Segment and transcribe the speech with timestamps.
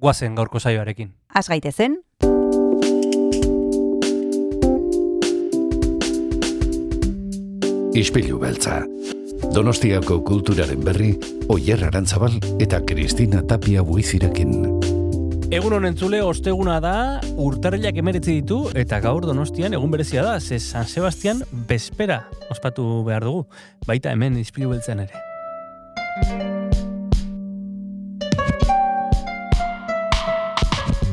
[0.00, 1.12] guazen gaurko saioarekin.
[1.34, 2.00] Az gaitezen,
[7.90, 8.84] Ispilu beltza.
[9.50, 11.10] Donostiako kulturaren berri,
[11.50, 14.52] Oyer Arantzabal eta Kristina Tapia buizirekin.
[15.50, 16.92] Egun honen zule, osteguna da,
[17.34, 22.22] urtarrilak emeretzi ditu, eta gaur donostian egun berezia da, ze San Sebastian bespera
[22.54, 23.48] ospatu behar dugu,
[23.90, 26.49] baita hemen izpilu beltzen ere.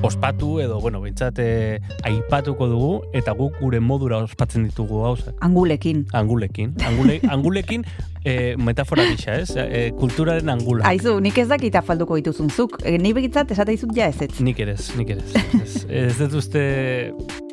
[0.01, 5.35] Ospatu edo, bueno, bintzat eh, aipatuko dugu, eta guk gure modura ospatzen ditugu gauzak.
[5.41, 6.05] angulekin.
[6.13, 6.76] Angulekin.
[6.85, 7.84] Angule, angulekin
[8.23, 9.55] eh, metafora gisa, ez?
[9.57, 10.85] Eh, kulturaren angula.
[10.87, 12.77] Aizu, nik ez dakit afalduko dituzun zuk.
[12.85, 14.37] E, ni begitzat esate dizut ja ez ez.
[14.39, 15.26] Nik ere ez, nik ere
[15.63, 15.85] ez.
[15.89, 16.63] Ez, dut uste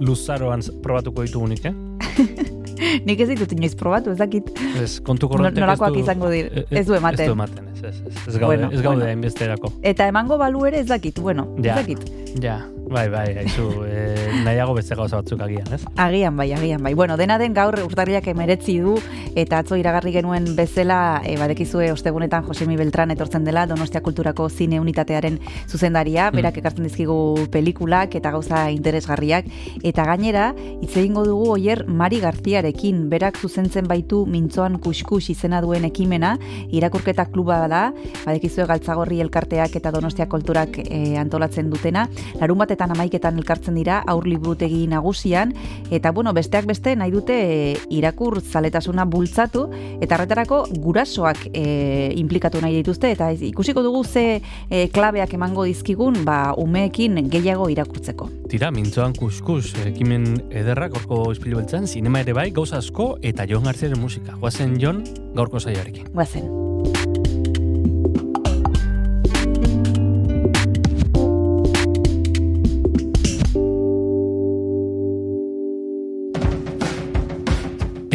[0.05, 1.75] luzaroan probatuko ditugunik, eh?
[3.08, 4.53] nik ez ditut inoiz probatu, ez dakit.
[4.83, 7.25] Ez, kontu Nor- korrontek ez Norakoak izango dir, ez du ematen.
[7.25, 9.11] Ez du ematen, ez, ez, ez, gaude, Bueno, ez gaude bueno.
[9.83, 11.75] Eta emango balu ere ez dakit, bueno, Ja.
[11.79, 11.99] ez dakit.
[12.43, 15.83] Ja, bai, bai, haizu, eh, nahiago beste gauza batzuk agian, ez?
[15.97, 16.95] Agian bai, agian bai.
[16.95, 18.97] Bueno, dena den gaur urtarriak emeretzi du,
[19.35, 24.81] eta atzo iragarri genuen bezala, e, badekizue ostegunetan Josemi Beltran etortzen dela, Donostia Kulturako zine
[24.81, 26.37] unitatearen zuzendaria, Mm.
[26.37, 29.47] berak ekartzen dizkigu pelikulak eta gauza interesgarriak,
[29.83, 35.85] eta gainera, hitz egingo dugu oier Mari Garziarekin, berak zuzentzen baitu mintzoan kuskus izena duen
[35.85, 36.39] ekimena,
[36.71, 37.93] irakurketa kluba da,
[38.25, 42.09] badekizue galtzagorri elkarteak eta Donostia Kulturak e, antolatzen dutena,
[42.41, 45.53] larun batetan amaiketan elkartzen dira aur liburutegi nagusian
[45.94, 49.68] eta bueno, besteak beste nahi dute e, irakur zaletasuna bultzatu
[50.02, 54.40] eta horretarako gurasoak e, implikatu nahi dituzte eta ikusiko dugu ze
[54.70, 58.29] e, klabeak emango dizkigun ba umeekin gehiago irakurtzeko.
[58.51, 63.64] Tira, mintzoan kuskus, ekimen ederrak gorko izpilu beltzen, sinema ere bai, gauza asko, eta Jon
[63.64, 64.36] Garziaren musika.
[64.40, 66.11] Guazen Jon, gaurko saioarekin.
[66.14, 67.04] Guazen.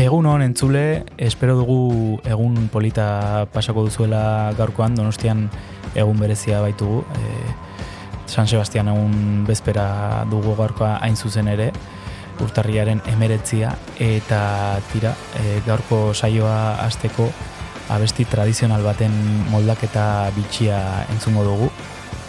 [0.10, 5.44] Egun hon entzule, espero dugu egun polita pasako duzuela gaurkoan, donostian
[5.94, 7.04] egun berezia baitugu.
[7.14, 7.52] E,
[8.26, 11.68] San Sebastian egun bezpera dugu gaurkoa hain zuzen ere,
[12.42, 14.42] urtarriaren emeretzia, eta
[14.90, 17.30] tira, e, gaurko saioa hasteko
[17.94, 19.14] abesti tradizional baten
[19.54, 20.82] moldaketa bitxia
[21.14, 21.70] entzungo dugu.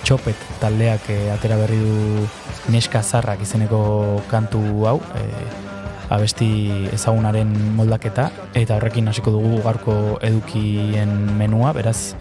[0.05, 2.29] Txopet taldeak e, atera berri du
[2.77, 5.70] Neska Zarrak izeneko kantu hau, e,
[6.11, 6.51] abesti
[6.93, 8.29] ezagunaren moldaketa
[8.59, 12.15] eta horrekin hasiko dugu gaurko edukien menua, beraz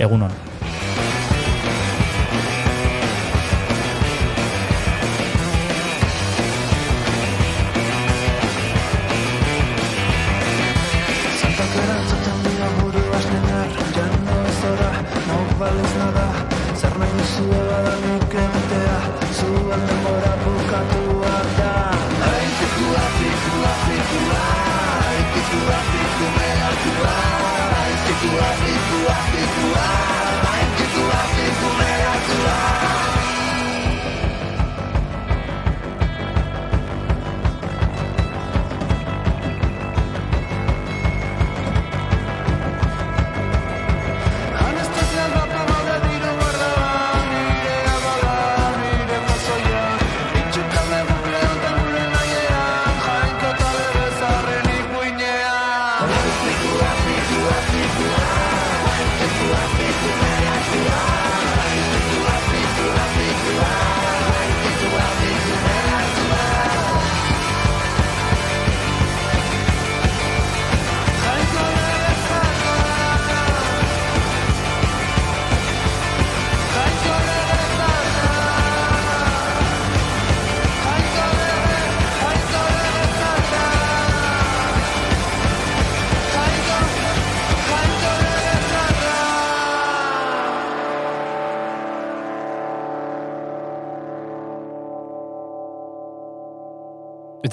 [0.00, 0.26] egun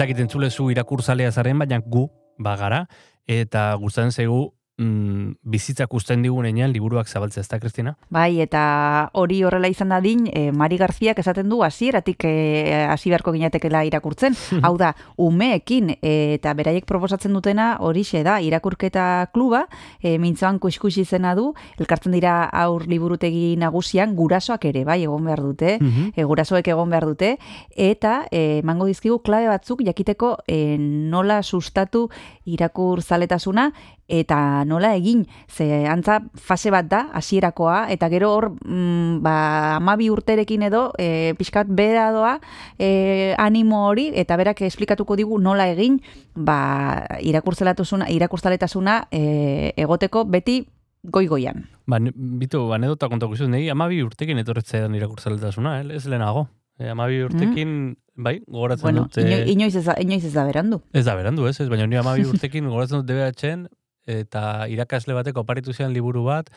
[0.01, 2.07] dakit entzule zu irakurzalea zaren, baina gu
[2.41, 2.85] bagara,
[3.29, 4.41] eta gustatzen zaigu
[4.81, 7.95] mm, bizitzak usten digunean liburuak zabaltzea, ez da, Kristina?
[8.09, 13.33] Bai, eta hori horrela izan dadin, e, Mari Garziak esaten du hasieratik e, hasi beharko
[13.35, 14.35] ginatekela irakurtzen.
[14.65, 19.65] Hau da, umeekin e, eta beraiek proposatzen dutena horixe da, irakurketa kluba,
[20.01, 25.41] e, mintzoan kuskus izena du, elkartzen dira aur liburutegi nagusian gurasoak ere, bai, egon behar
[25.45, 26.11] dute, Mhm.
[26.15, 27.37] e, gurasoek egon behar dute,
[27.75, 32.09] eta e, emango dizkigu klabe batzuk jakiteko e, nola sustatu
[32.45, 33.71] irakur zaletasuna
[34.11, 39.35] eta nola egin, ze antza fase bat da, hasierakoa eta gero hor, mm, ba,
[39.77, 42.35] amabi urterekin edo, e, pixkat bera doa,
[42.77, 46.01] e, animo hori, eta berak esplikatuko digu nola egin,
[46.35, 50.61] ba, irakurtzaletasuna, irakurtzaletasuna e, egoteko beti
[51.03, 51.65] goi-goian.
[51.89, 55.85] Ba, bitu, anedota kontako izuz, nahi amabi urtekin etorretzea irakurtzaletasuna, eh?
[55.97, 56.47] ez lehenago.
[56.79, 59.17] E, amabi urtekin, bai, gogoratzen Bueno, dut...
[59.21, 60.81] eh, ino, inoiz, ez da, inoiz ez da berandu.
[60.93, 63.67] Ez da berandu, ez, ez, baina ni amabi urtekin gogoratzen dut DBH-en,
[64.07, 66.49] eta irakasle batek oparitu zian liburu bat,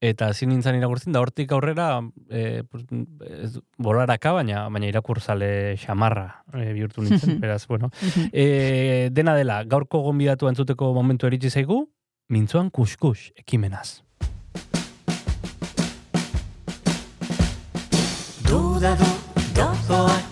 [0.00, 2.00] eta hasi nintzen irakurtzen, da hortik aurrera,
[2.30, 2.86] e, pues,
[3.28, 7.90] ez, bolaraka, baina, baina irakurzale xamarra e, bihurtu nintzen, beraz, bueno.
[8.32, 11.84] E, dena dela, gaurko gonbidatu entzuteko momentu eritzi zaigu,
[12.32, 14.00] mintzoan kuskus ekimenaz.
[18.48, 19.12] Duda du,
[19.54, 20.29] dodoak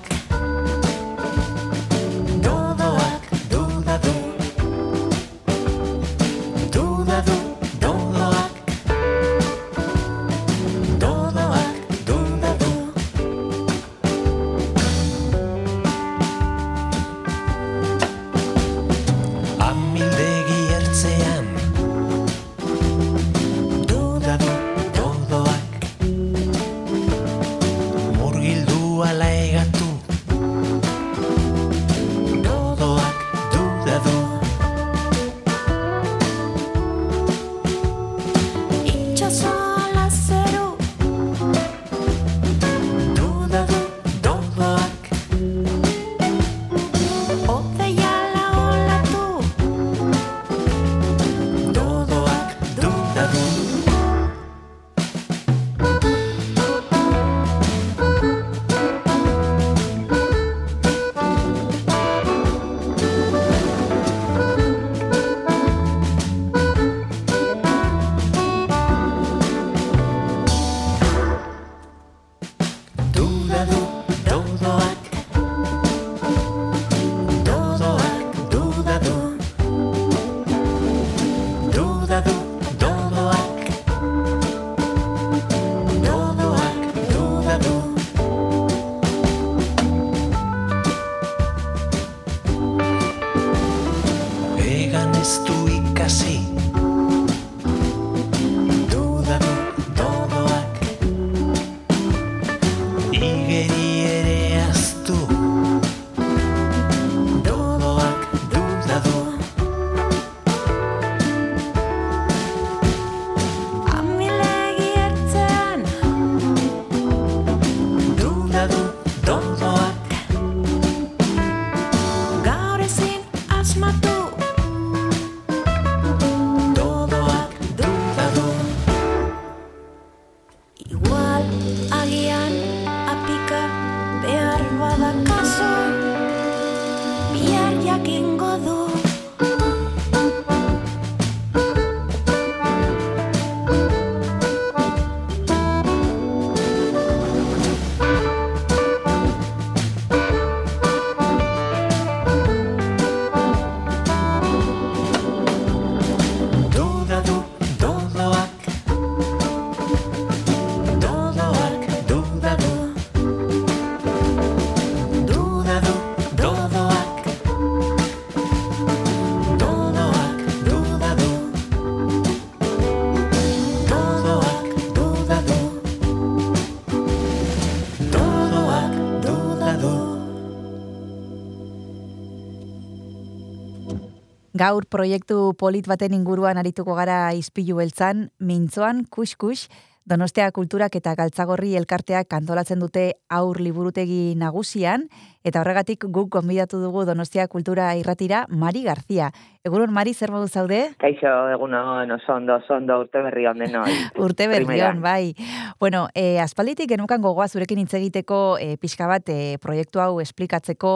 [184.58, 189.69] Gaur proiektu polit baten inguruan arituko gara izpilu beltzan, mintzoan kuskus,
[190.08, 195.05] Donostia Kulturak eta Galtzagorri elkarteak kantolatzen dute aur liburutegi nagusian,
[195.44, 199.29] eta horregatik guk konbidatu dugu Donostia Kultura irratira Mari Garzia.
[199.69, 200.79] Egunon, Mari, zer modu zaude?
[201.03, 203.93] Kaixo, egunon, oso ondo, oso ondo, urte berri on denoi.
[204.24, 205.34] Urte berri on, bai.
[205.79, 210.94] Bueno, e, aspalditik genukan gogoa zurekin hitz egiteko e, pixka bat e, proiektu hau esplikatzeko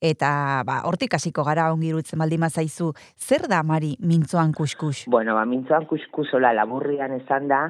[0.00, 2.94] eta ba, hortik hasiko gara ongi iruditzen baldin bazaizu.
[3.20, 5.04] Zer da, Mari, mintzoan kuskus?
[5.12, 7.66] Bueno, ba, mintzoan kuskusola laburrian esan da,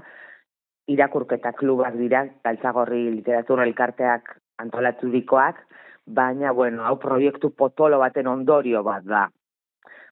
[0.90, 5.62] irakurketa klubak dira, galtzagorri literatura elkarteak antolaturikoak,
[6.06, 9.24] baina, bueno, hau proiektu potolo baten ondorio bat da.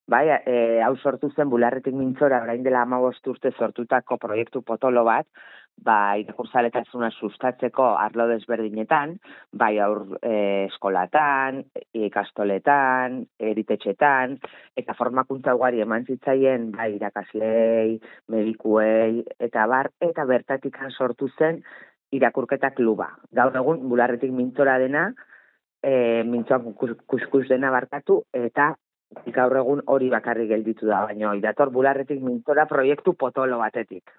[0.09, 5.29] Bai, e, hau sortu zen bularretik mintzora, orain dela amabost urte sortutako proiektu potolo bat,
[5.83, 9.17] ba, irakurzaletasuna sustatzeko arlo desberdinetan,
[9.53, 10.35] bai aur e,
[10.69, 11.63] eskolatan,
[11.93, 14.39] ikastoletan, eritetxetan,
[14.79, 17.99] eta formakuntza ugari eman zitzaien, bai, irakaslei,
[18.29, 21.63] medikuei, eta bar, eta bertatik sortu zen
[22.13, 23.09] irakurketa kluba.
[23.33, 25.09] Gaur egun, bularretik mintzora dena,
[25.83, 28.75] e, mintzoan kus- kuskus dena barkatu, eta
[29.33, 34.11] gaur egun hori bakarrik gelditu da, baina dator bularretik mintzora proiektu potolo batetik.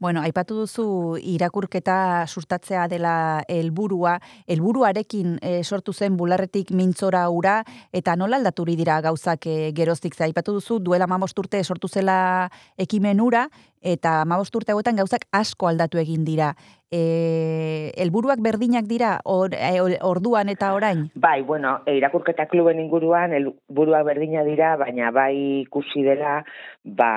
[0.00, 0.86] Bueno, aipatu duzu
[1.20, 4.18] irakurketa sustatzea dela helburua,
[4.48, 10.14] helburuarekin e, sortu zen bularretik mintzora ura, eta nola aldaturi dira gauzak e, geroztik?
[10.14, 13.48] Ze aipatu duzu duela mamost urte sortu zela ekimen ura,
[13.84, 16.54] eta mamost urte hauetan gauzak asko aldatu egin dira.
[16.94, 21.08] E, helburuak berdinak dira or, e, orduan eta orain?
[21.14, 26.36] Bai, bueno, irakurketa kluben inguruan helburuak berdina dira, baina bai ikusi dela,
[26.84, 27.10] ba,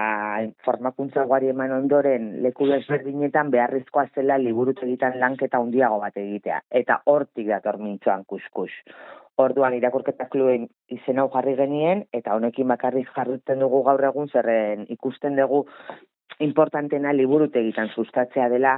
[0.66, 6.64] formakuntza ugari eman ondoren leku desberdinetan beharrezkoa zela liburutegitan lanketa handiago bat egitea.
[6.82, 8.74] Eta hortik dator mintzoan kuskus.
[9.38, 14.88] Orduan irakurketa kluben izen hau jarri genien, eta honekin bakarrik jarritzen dugu gaur egun, zerren
[14.90, 15.68] ikusten dugu
[16.40, 18.78] importantena liburutegitan sustatzea dela,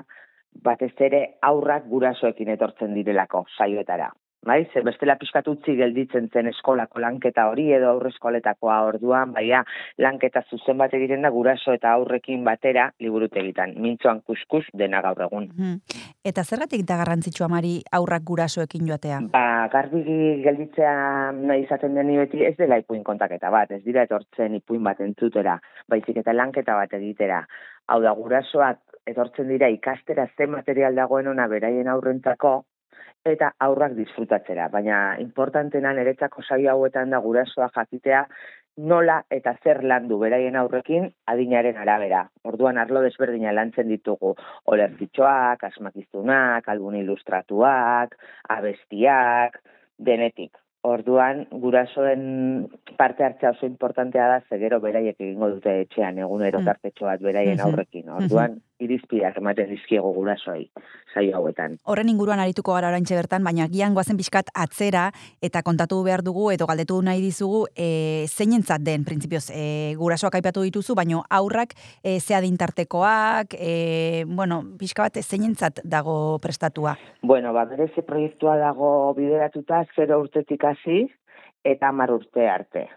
[0.63, 4.09] batez ere aurrak gurasoekin etortzen direlako saioetara.
[4.45, 9.65] Bai, ze bestela pixkat utzi gelditzen zen eskolako lanketa hori edo aurreskoletakoa orduan, baina
[9.99, 13.75] lanketa zuzen bat egiten da guraso eta aurrekin batera liburutegitan.
[13.83, 15.49] Mintzoan kuskus dena gaur egun.
[15.57, 15.75] Mhm.
[16.31, 19.19] Eta zergatik da garrantzitsua mari aurrak gurasoekin joatea?
[19.35, 20.03] Ba, garbi
[20.47, 20.95] gelditzea
[21.35, 25.59] nahi izaten deni beti ez dela ipuin kontaketa bat, ez dira etortzen ipuin bat entzutera,
[25.87, 27.43] baizik eta lanketa bat egitera.
[27.87, 32.63] Hau da, gurasoak etortzen dira ikastera ze material dagoen ona beraien aurrentzako,
[33.25, 34.69] eta aurrak disfrutatzera.
[34.69, 38.25] Baina importantena niretzako saio hauetan da gurasoa jakitea
[38.77, 42.29] nola eta zer landu beraien aurrekin adinaren arabera.
[42.43, 44.35] Orduan arlo desberdina lantzen ditugu
[44.71, 48.15] olertitxoak, asmakizunak, albun ilustratuak,
[48.49, 49.59] abestiak,
[49.99, 50.55] denetik.
[50.87, 56.65] Orduan, gurasoen parte hartzea oso importantea da, zegero beraiek egingo dute etxean, egunero Mm.
[56.65, 57.65] tartetxo bat beraien Mhm.
[57.67, 58.09] aurrekin.
[58.09, 60.69] Orduan, irizpideak ematen dizkiego gurasoei,
[61.13, 61.77] saio hauetan.
[61.89, 65.09] Horren inguruan arituko gara oraintxe bertan, baina gian goazen pixkat atzera
[65.45, 70.63] eta kontatu behar dugu edo galdetu nahi dizugu e, zeinentzat den, printzipioz, e, gurasoak aipatu
[70.67, 76.95] dituzu, baina aurrak e, ze adintartekoak, e, bueno, pixka bat zeinentzat dago prestatua.
[77.21, 81.05] Bueno, ba, berezi proiektua dago bideratuta, zero urtetik hasi
[81.63, 82.87] eta hamar urte arte.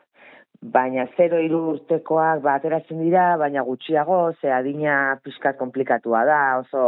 [0.62, 6.84] Baina zero hiru urtekoak ba, ateratzen dira, baina gutxiago, ze adina pixkat komplikatua da, oso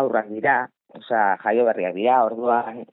[0.00, 0.56] aurrak dira,
[0.92, 2.84] osea, jaio berriak dira, orduan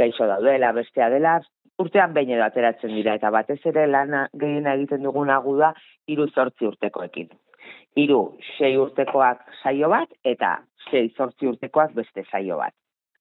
[0.00, 1.36] gaixo daudela, bestea dela,
[1.84, 5.74] urtean behin edo ateratzen dira, eta batez ere lana gehiena egiten duguna gu da,
[6.08, 7.28] hiru zortzi urtekoekin.
[8.00, 8.22] Hiru,
[8.56, 10.56] sei urtekoak saio bat, eta
[10.88, 12.72] sei zortzi urtekoak beste saio bat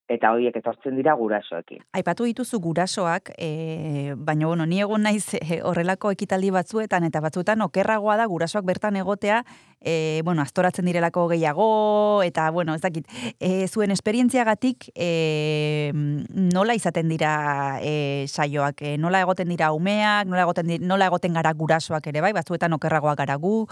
[0.07, 1.81] eta horiek etortzen dira gurasoekin.
[1.97, 7.61] Aipatu dituzu gurasoak, e, baina bueno, ni egon naiz e, horrelako ekitaldi batzuetan eta batzuetan
[7.65, 9.43] okerragoa da gurasoak bertan egotea,
[9.81, 13.07] e, bueno, astoratzen direlako gehiago eta bueno, ez dakit,
[13.39, 20.47] e, zuen esperientziagatik e, nola izaten dira e, saioak, e, nola egoten dira umeak, nola
[20.47, 23.67] egoten di- nola egoten gara gurasoak ere bai, batzuetan okerragoak gara gu.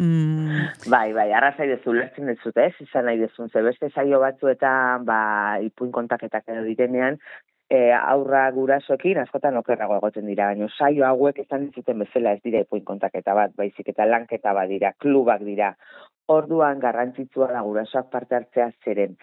[0.00, 5.04] Mm, Bai, bai, arrazai dezu, lertzen dezut, ez, izan nahi dezun, ze beste saio batzuetan,
[5.04, 5.20] ba,
[5.66, 7.18] ipuin kontaketak edo direnean,
[7.70, 12.64] e, aurra gurasoekin askotan okerrago egoten dira, baina saio hauek izan dizuten bezala ez dira
[12.64, 15.74] ipuin kontaketa bat, baizik eta lanketa bat dira, klubak dira.
[16.30, 19.16] Orduan garrantzitsua da gurasoak parte hartzea zeren,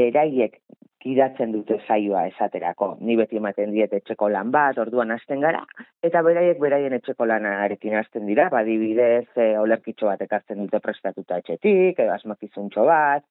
[0.00, 0.60] beraiek
[1.04, 2.94] gidatzen dute saioa esaterako.
[3.04, 5.60] Ni beti ematen diet etxeko lan bat, orduan hasten gara,
[6.08, 12.00] eta beraiek beraien etxeko lanarekin hasten dira, badibidez, e, olerkitxo bat ekartzen dute prestatuta etxetik,
[12.00, 13.26] edo asmakizuntxo bat,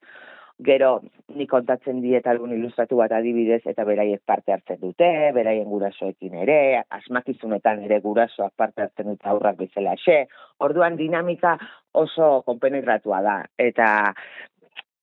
[0.62, 1.02] gero
[1.36, 6.84] ni kontatzen diet algun ilustratu bat adibidez eta beraiek parte hartzen dute, beraien gurasoekin ere,
[6.90, 10.26] asmakizunetan ere gurasoak parte hartzen dute aurrak bezala xe.
[10.60, 11.58] Orduan dinamika
[11.94, 13.88] oso konpenetratua da eta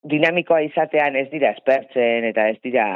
[0.02, 2.87] dinamikoa izatean ez dira espertzen eta ez dira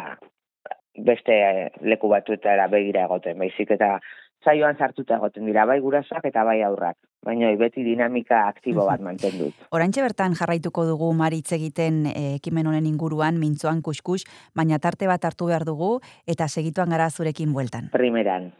[0.94, 1.36] beste
[1.82, 3.98] leku batuetara begira egoten, baizik eta
[4.44, 6.96] saioan sartuta egoten dira, bai gurasoak eta bai aurrak.
[7.24, 9.50] Baina beti dinamika aktibo bat mantendu.
[9.72, 14.22] Oraintxe bertan jarraituko dugu maritz egiten eh, ekimen honen inguruan mintzoan kuskus,
[14.54, 17.90] baina tarte bat hartu behar dugu eta segituan gara zurekin bueltan.
[17.92, 18.52] Primeran.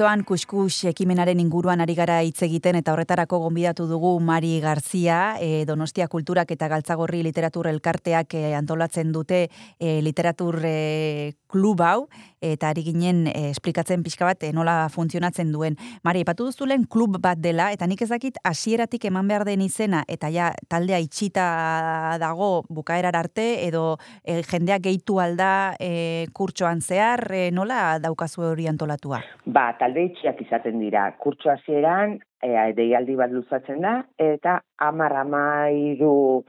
[0.00, 5.66] Mintzoan kuskus ekimenaren inguruan ari gara hitz egiten eta horretarako gonbidatu dugu Mari Garzia, e,
[5.68, 9.42] Donostia Kulturak eta Galtzagorri Literatur Elkarteak e, antolatzen dute
[9.76, 12.06] e, literatur e, klub hau
[12.40, 15.76] eta ari ginen e, esplikatzen pixka bat e, nola funtzionatzen duen.
[16.06, 20.00] Mari, epatu duzulen klub bat dela eta nik ez dakit hasieratik eman behar den izena
[20.08, 27.26] eta ja taldea itxita dago bukaerar arte edo e, jendeak gehitu alda e, kurtsoan zehar
[27.34, 29.20] e, nola daukazu hori antolatua?
[29.44, 31.10] Ba, talde itxiak izaten dira.
[31.18, 36.44] Kurtso hasieran e, deialdi bat luzatzen da, eta amar amairu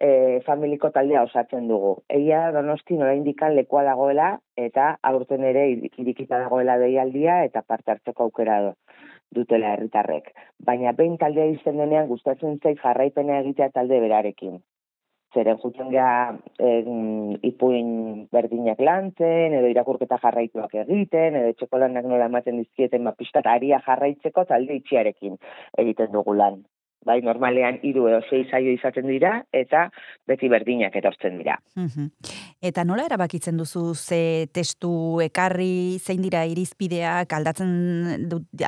[0.00, 1.98] e, familiko taldea osatzen dugu.
[2.08, 7.92] Egia donosti nora indikan lekua dagoela, eta aurten ere ir- irikita dagoela deialdia, eta parte
[7.92, 8.74] hartzeko aukera du-
[9.30, 10.32] dutela herritarrek.
[10.64, 14.62] Baina behin taldea izten denean gustatzen zait jarraipena egitea talde berarekin.
[15.34, 17.90] Zeren juten geha em, ipuin
[18.34, 23.78] berdinak lantzen, edo irakurketa jarraituak egiten, edo etxeko lanak nola ematen dizkieten, ba, pixkat aria
[23.86, 25.38] jarraitzeko talde itxiarekin
[25.78, 26.64] egiten dugu lan.
[27.06, 29.86] Bai, normalean hiru edo sei saio izaten dira, eta
[30.28, 31.54] beti berdinak etortzen dira.
[32.60, 34.92] Eta nola erabakitzen duzu ze testu
[35.24, 37.70] ekarri, zein dira irizpideak, aldatzen,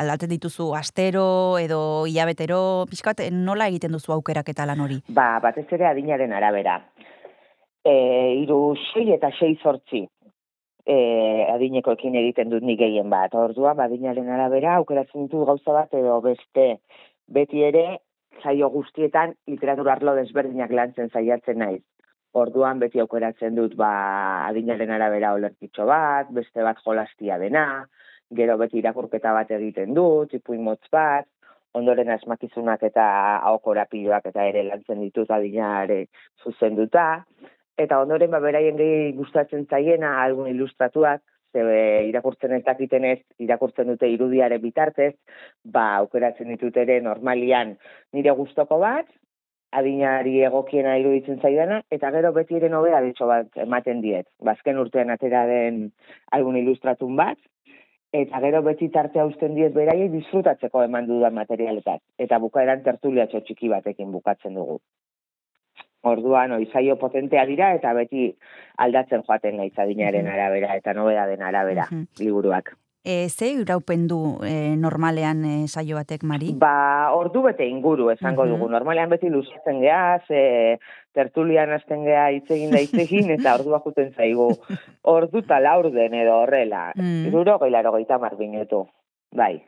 [0.01, 4.97] aldatzen dituzu astero edo hilabetero, pixkat nola egiten duzu aukerak eta lan hori?
[5.13, 6.79] Ba, batez ere adinaren arabera.
[7.85, 7.95] E,
[8.41, 8.63] iru
[8.95, 10.07] sei eta sei zortzi
[10.87, 10.97] e,
[11.53, 13.35] adinekoekin egiten dut nik gehien bat.
[13.35, 16.79] Orduan, adinaren arabera, aukeratzen dut gauza bat edo beste
[17.33, 17.85] beti ere
[18.41, 21.83] saio guztietan literatura arlo desberdinak lantzen saiatzen naiz.
[22.33, 23.93] Orduan beti aukeratzen dut ba
[24.49, 27.85] adinaren arabera olerkitxo bat, beste bat jolastia dena,
[28.33, 31.29] gero beti irakurketa bat egiten dut, ipuin motz bat,
[31.75, 33.05] ondoren asmakizunak eta
[33.49, 36.07] ahokorapiloak eta ere lantzen ditut adinare
[36.43, 37.25] zuzenduta,
[37.79, 41.63] eta ondoren ba beraien gehi gustatzen zaiena algun ilustratuak, ze
[42.09, 45.15] irakurtzen ez dakitenez, irakurtzen dute irudiare bitartez,
[45.65, 47.77] ba aukeratzen ditut ere normalian
[48.13, 49.07] nire gustoko bat,
[49.73, 54.29] adinari egokiena iruditzen zaidana, eta gero beti ere nobea ditxo bat ematen diet.
[54.45, 55.87] Bazken urtean atera den
[56.37, 57.39] algun ilustratun bat,
[58.13, 62.03] eta gero beti tartea uzten diet beraiei disfrutatzeko eman dudan materialetat.
[62.21, 64.79] Eta bukaeran tertuliatxo txiki batekin bukatzen dugu.
[66.03, 68.33] Orduan, oizaio potentea dira, eta beti
[68.83, 72.07] aldatzen joaten gaitz adinaren arabera, eta nobea den arabera, Mhm.
[72.19, 72.77] liburuak.
[73.05, 76.53] E, ze iraupen du e, normalean e, saio batek, Mari?
[76.55, 78.51] Ba, ordu bete inguru esango Mhm.
[78.53, 78.69] dugu.
[78.71, 80.79] Normalean beti luzatzen geha, ze
[81.13, 84.57] tertulian hasten geha hitz egin da hitz egin, eta ordua juten zaigu.
[85.03, 86.93] Ordu eta laurden edo horrela.
[86.95, 87.27] Mm.
[87.27, 88.87] Irurogei laro gehieta marbinetu.
[89.35, 89.63] Bai.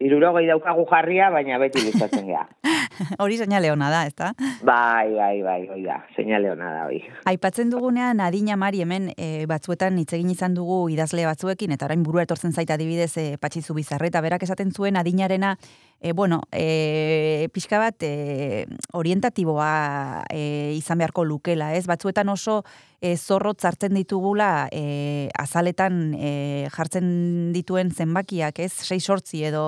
[0.00, 2.46] Irurogei daukagu jarria, baina beti luzatzen geha.
[3.22, 4.32] Hori seinale ona da, ezta?
[4.62, 6.00] bai, bai, bai, hoi da.
[6.16, 7.00] Seinale hona da, hoi.
[7.30, 12.02] Aipatzen dugunean adina Mari hemen e, batzuetan hitz egin izan dugu idazle batzuekin eta orain
[12.06, 15.56] burua etortzen zait adibidez e, Patxizu Bizarreta berak esaten zuen adinarena
[16.00, 21.86] e, bueno, e, pixka bat e, orientatiboa e, izan beharko lukela, ez?
[21.90, 22.62] Batzuetan oso
[23.00, 28.72] e, zorrotz hartzen ditugula e, azaletan e, jartzen dituen zenbakiak, ez?
[28.86, 29.64] 6 sortzi edo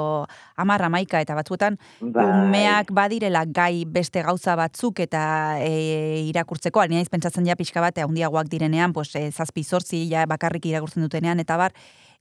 [0.57, 2.27] hamar hamaika eta batzuetan Bai.
[2.45, 5.25] umeak badirela gai beste gauza batzuk eta
[5.65, 10.27] e, irakurtzeko, ari naiz pentsatzen ja pixka bat handiagoak direnean, pues, e, zazpi zortzi ja
[10.29, 11.73] bakarrik irakurtzen dutenean, eta bar,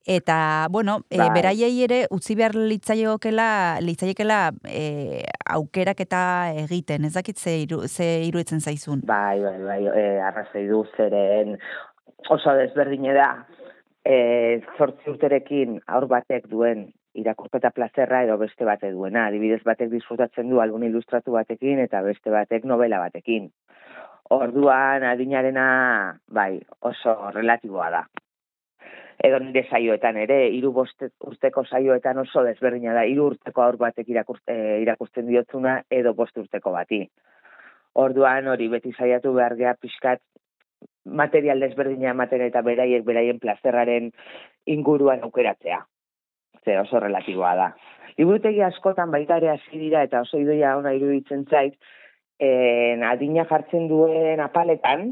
[0.05, 1.29] eta, bueno, e, Bai.
[1.35, 6.21] beraiei ere utzi behar litzaiokela, litzaiekela e, aukerak eta
[6.63, 9.01] egiten, ez dakit ze, iru, ze iruditzen zaizun.
[9.05, 11.57] Bai, bai, bai, e, arrazoi du zeren
[12.29, 13.31] oso desberdine da.
[14.01, 19.27] E, zortzi urterekin aur batek duen irakurketa plazerra edo beste batek duena.
[19.27, 23.51] Adibidez batek disfrutatzen du algun ilustratu batekin eta beste batek novela batekin.
[24.31, 25.65] Orduan adinarena,
[26.31, 28.05] bai, oso relatiboa da.
[29.21, 34.09] Edo nire saioetan ere, hiru bost urteko saioetan oso desberdina da, hiru urteko aur batek
[34.09, 37.03] eh, irakurtzen diotzuna edo bost urteko bati.
[38.01, 40.21] Orduan hori beti saiatu behar gea pixkat
[41.05, 44.11] material desberdina ematen eta beraiek beraien plazerraren
[44.65, 45.81] inguruan aukeratzea.
[46.65, 47.71] Ze oso relatiboa da.
[48.17, 51.77] Liburutegi askotan baita ere hasi dira eta oso idoia ona iruditzen zait,
[52.39, 55.11] en, adina jartzen duen apaletan,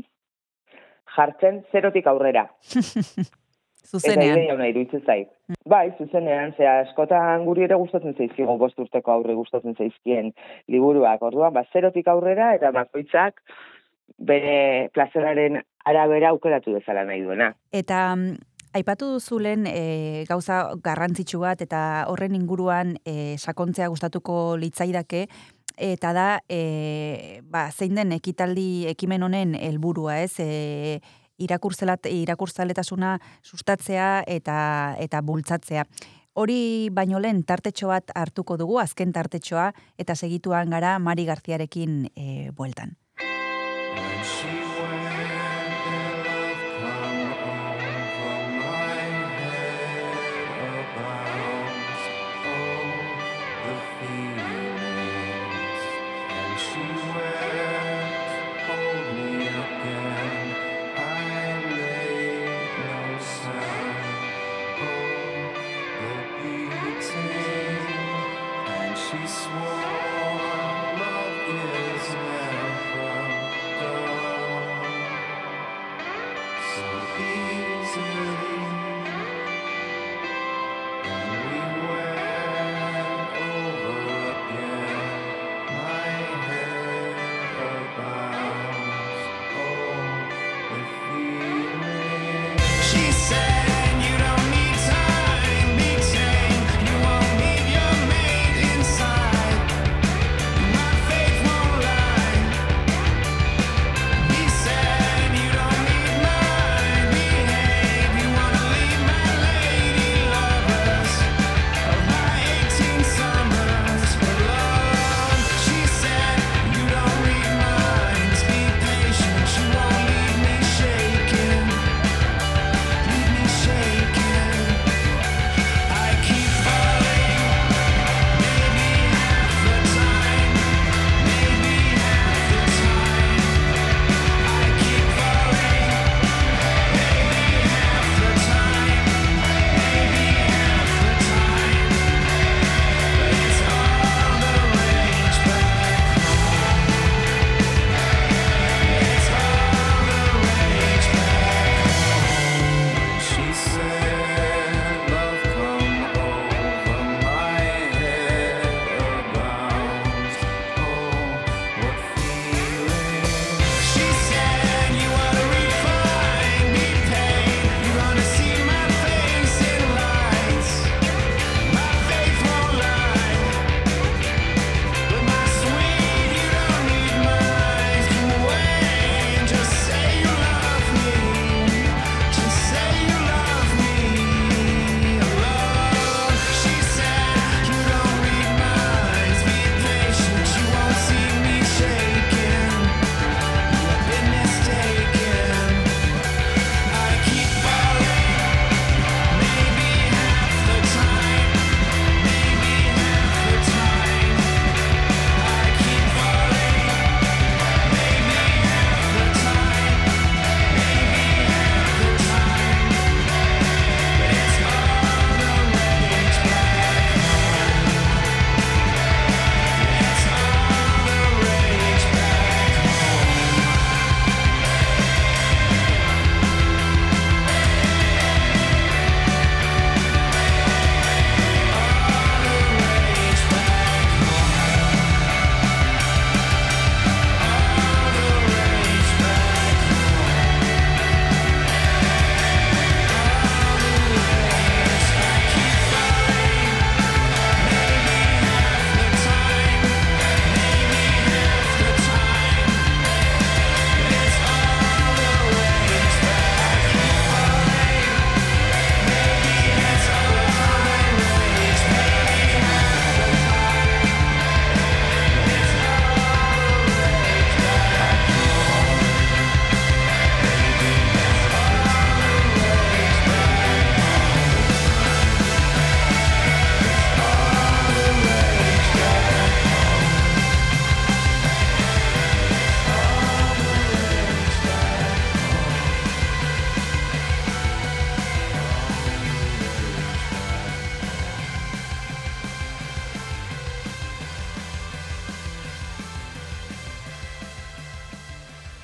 [1.15, 2.47] jartzen zerotik aurrera.
[3.79, 4.37] Eta Zuzenean.
[4.37, 5.29] ideia ona iruditzen zait.
[5.69, 10.33] Bai, zuzenean, ze askotan guri ere gustatzen zaizkigu bost urteko aurre gustatzen zaizkien
[10.67, 11.21] liburuak.
[11.21, 13.41] Orduan, ba, zerotik aurrera eta bakoitzak
[14.17, 17.53] bere plazeraren arabera aukeratu dezala nahi duena.
[17.71, 18.35] Eta mm,
[18.77, 25.25] aipatu duzu lehen e, gauza garrantzitsu bat eta horren inguruan e, sakontzea gustatuko litzaidake
[25.79, 30.35] eta da e, ba, zein den ekitaldi ekimen honen helburua, ez?
[30.43, 30.99] E,
[31.39, 34.59] irakurtzelat irakurtzaletasuna sustatzea eta
[34.99, 35.85] eta bultzatzea.
[36.39, 42.51] Hori baino lehen tartetxo bat hartuko dugu, azken tartetxoa, eta segituan gara Mari Garziarekin e,
[42.55, 42.95] bueltan.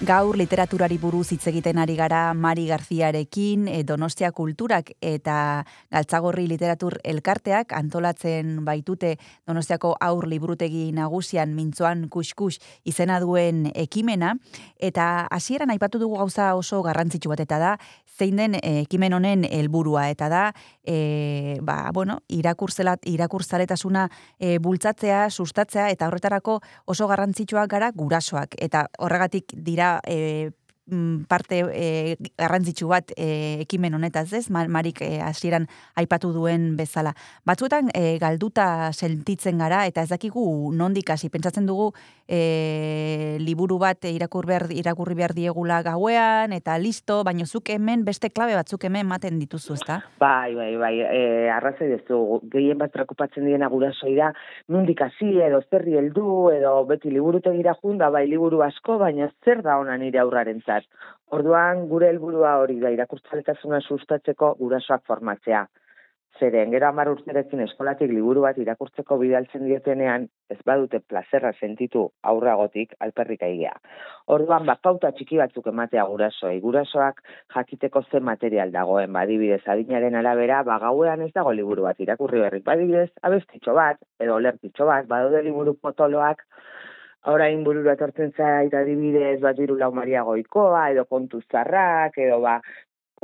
[0.05, 6.99] Gaur literaturari buruz hitz egiten ari gara Mari Garziarekin, e, Donostia Kulturak eta Galtzagorri Literatur
[7.01, 9.15] Elkarteak antolatzen baitute
[9.47, 14.35] Donostiako aur liburutegi nagusian mintzoan kuskus izena duen ekimena.
[14.77, 17.73] Eta hasieran aipatu dugu gauza oso garrantzitsu bat eta da
[18.15, 20.07] zein den eh, ekimen honen helburua.
[20.09, 20.43] Eta da
[20.83, 24.07] e, ba, bueno, irakurzelat, irakurzaletasuna
[24.39, 28.55] e, bultzatzea, sustatzea eta horretarako oso garrantzitsuak gara gurasoak.
[28.61, 30.51] Eta horregatik dira e,
[31.27, 35.65] parte e, garrantzitsu bat e, ekimen honetaz ez, Marik e, hasieran
[35.97, 37.15] aipatu duen bezala.
[37.45, 41.29] Batzuetan e, galduta sentitzen gara eta ez dakigu nondik hasi.
[41.33, 41.91] Pentsatzen dugu
[42.27, 48.31] e, liburu bat irakur behar, irakurri behar diegula gauean, eta listo, baino zuk hemen, beste
[48.31, 49.99] klabe batzuk hemen ematen dituzu, ezta?
[50.19, 52.19] Bai, bai, bai, e, arrazoi dezu,
[52.51, 54.31] gehien bat preocupatzen diena gurasoi da,
[54.69, 59.79] nundik hasi edo zerri heldu edo beti liburutegira junda, bai liburu asko, baina zer da
[59.81, 60.85] ona nire aurraren zat.
[61.35, 65.65] Orduan, gure helburua hori da, irakurtzaletasuna sustatzeko gurasoak formatzea.
[66.35, 72.91] Zeren, gero amar urterekin eskolatik liburu bat irakurtzeko bidaltzen dietenean, ez badute plazerra sentitu aurragotik
[73.05, 73.71] alperrik aigea.
[74.35, 76.59] Orduan, bat pauta txiki batzuk ematea gurasoei.
[76.65, 77.21] Gurasoak
[77.55, 82.65] jakiteko zen material dagoen, badibidez, adinaren arabera, ba, gauean ez dago liburu bat irakurri berrik.
[82.67, 86.43] Badibidez, abestitxo bat, edo lertitxo bat, badaude liburu potoloak,
[87.31, 92.59] orain burura etortzen zait adibidez bat diru lau maria goikoa, edo kontu zarrak, edo ba,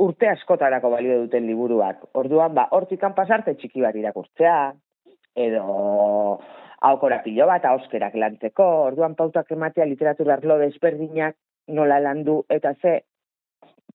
[0.00, 2.08] urte askotarako balio duten liburuak.
[2.18, 4.72] Orduan, ba, hortikan pasarte txiki bat irakurtzea,
[5.36, 6.40] edo
[6.82, 11.36] aukora pilo bat, auskerak lantzeko, orduan pautak ematea literatura arlo desberdinak
[11.68, 13.02] nola landu, eta ze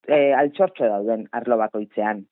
[0.07, 2.25] e, altxortxo dauden arlo bakoitzean.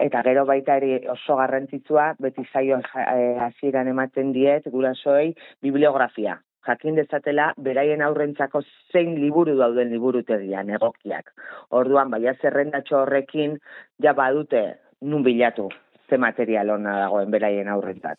[0.00, 6.96] Eta gero baita ere oso garrantzitsua, beti zaio e, hasieran ematen diet, gurasoei, bibliografia jakin
[7.00, 11.32] dezatela beraien aurrentzako zein liburu dauden liburutegian egokiak.
[11.70, 13.58] Orduan baia zerrendatxo horrekin
[14.02, 14.64] ja badute
[15.00, 15.68] nun bilatu
[16.10, 18.18] ze material ona dagoen beraien aurrentzat.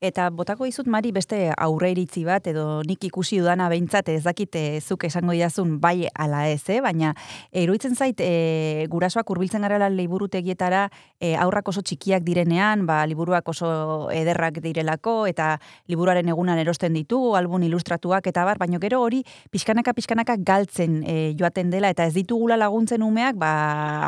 [0.00, 4.62] Eta botako dizut Mari beste aurre iritzi bat edo nik ikusi dudana behintzat ez dakite
[4.80, 6.78] zuk esango diazun bai ala ez, eh?
[6.80, 7.10] baina
[7.52, 10.86] eruditzen zait e, gurasoak hurbiltzen garela liburutegietara
[11.20, 15.52] e, aurrak oso txikiak direnean, ba, liburuak oso ederrak direlako eta
[15.92, 19.20] liburuaren egunan erosten ditugu, albun ilustratuak eta bar, baina gero hori
[19.52, 23.52] pixkanaka pixkanaka galtzen e, joaten dela eta ez ditugula laguntzen umeak ba,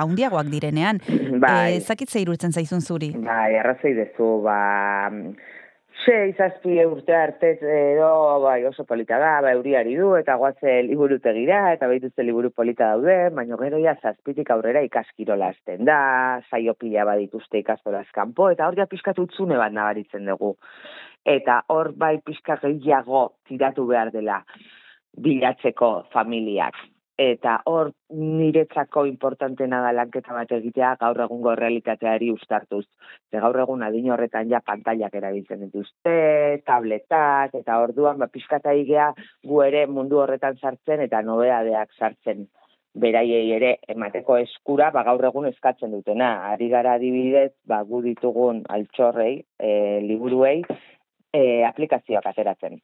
[0.00, 1.04] haundiagoak direnean.
[1.36, 1.76] Bai.
[1.76, 3.12] E, zakitze iruditzen zaizun zuri?
[3.12, 4.56] Bai, arrazoi dezu, ba,
[6.04, 8.08] sei izazpi urte arte edo
[8.42, 13.16] bai, oso polita da, ba, euriari du, eta guaze liburutegira, eta behituzte liburu polita daude,
[13.36, 15.98] baina gero ja zazpitik aurrera ikaskirola azten da,
[16.50, 20.56] saio pila badituzte ikastola kanpo eta hor ja pizkatu utzune bat nabaritzen dugu.
[21.24, 24.42] Eta hor bai pizka gehiago tiratu behar dela
[25.22, 26.74] bilatzeko familiak
[27.18, 32.84] eta hor niretzako importantena da lanketa bat egitea gaur egungo realitateari ustartuz.
[33.30, 39.12] Ze gaur egun adin horretan ja pantailak erabiltzen dituzte, tabletak, eta orduan ba, pizkata igea
[39.44, 42.48] gu ere mundu horretan sartzen eta nobeadeak sartzen
[42.94, 46.32] beraiei ere emateko eskura ba, gaur egun eskatzen dutena.
[46.52, 50.62] Ari gara adibidez, ba, gu ditugun altxorrei, e, liburuei,
[51.32, 52.80] e, aplikazioak ateratzen.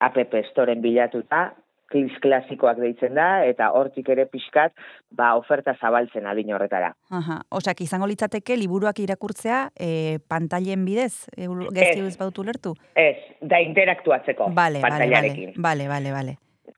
[0.00, 0.18] App
[0.50, 1.54] Storen bilatuta,
[1.92, 4.74] klis klasikoak deitzen da, eta hortik ere pixkat,
[5.16, 6.92] ba, oferta zabaltzen adin horretara.
[7.14, 12.74] Aha, osak, izango litzateke, liburuak irakurtzea, e, pantailen bidez, e, gezti ez bautu lertu?
[12.94, 15.56] Ez, da interaktuatzeko vale, pantailarekin.
[15.56, 16.36] Vale, vale, vale.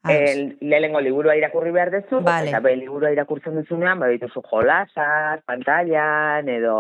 [0.09, 2.55] El, lehengo liburua irakurri behar dezu, vale.
[2.55, 6.77] eta be, liburua irakurtzen duzunean, ba, dituzu jolasat, pantailan, edo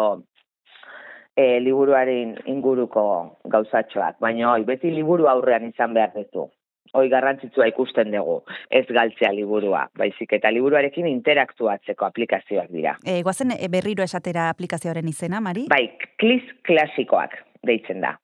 [1.34, 3.04] e, liburuaren inguruko
[3.50, 4.22] gauzatxoak.
[4.22, 6.46] Baina, beti liburu aurrean izan behar dezu
[6.94, 12.96] hoi garrantzitsua ikusten dugu, ez galtzea liburua, baizik eta liburuarekin interaktuatzeko aplikazioak dira.
[13.04, 15.66] E, guazen e, berriro esatera aplikazioaren izena, Mari?
[15.70, 15.84] Bai,
[16.20, 18.16] klis klasikoak deitzen da.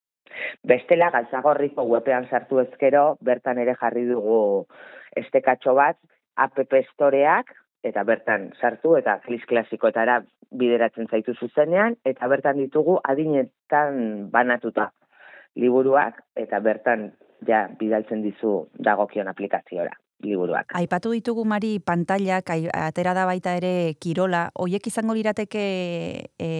[0.67, 4.67] Bestela galtzagorriko webean sartu ezkero, bertan ere jarri dugu
[5.17, 5.97] estekatxo bat,
[6.37, 6.59] app
[6.93, 7.55] storeak,
[7.87, 14.91] eta bertan sartu, eta klis klasikoetara bideratzen zaitu zuzenean, eta bertan ditugu adinetan banatuta
[15.57, 17.13] liburuak, eta bertan
[17.47, 19.93] ja bidaltzen dizu dagokion aplikaziora
[20.25, 20.73] liburuak.
[20.79, 25.65] Aipatu ditugu Mari pantailak atera da baita ere kirola, hoiek izango lirateke
[26.41, 26.51] e,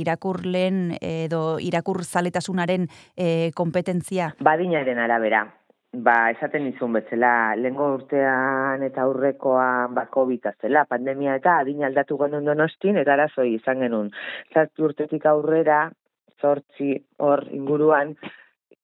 [0.00, 4.34] irakurlen edo irakur zaletasunaren e, kompetentzia?
[4.40, 5.46] Badinaren arabera.
[5.90, 12.16] Ba, esaten izun betzela, lengo urtean eta aurrekoan ba, COVID zela, pandemia eta adin aldatu
[12.20, 14.12] genuen donostin, eta arazoi izan genuen.
[14.54, 15.88] Zartu urtetik aurrera,
[16.40, 18.14] zortzi hor inguruan,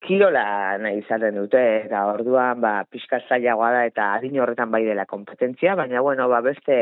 [0.06, 5.06] kirola nahi izaten dute, eta orduan, ba, pixka zailagoa da, eta adin horretan bai dela
[5.10, 6.76] kompetentzia, baina, bueno, ba, beste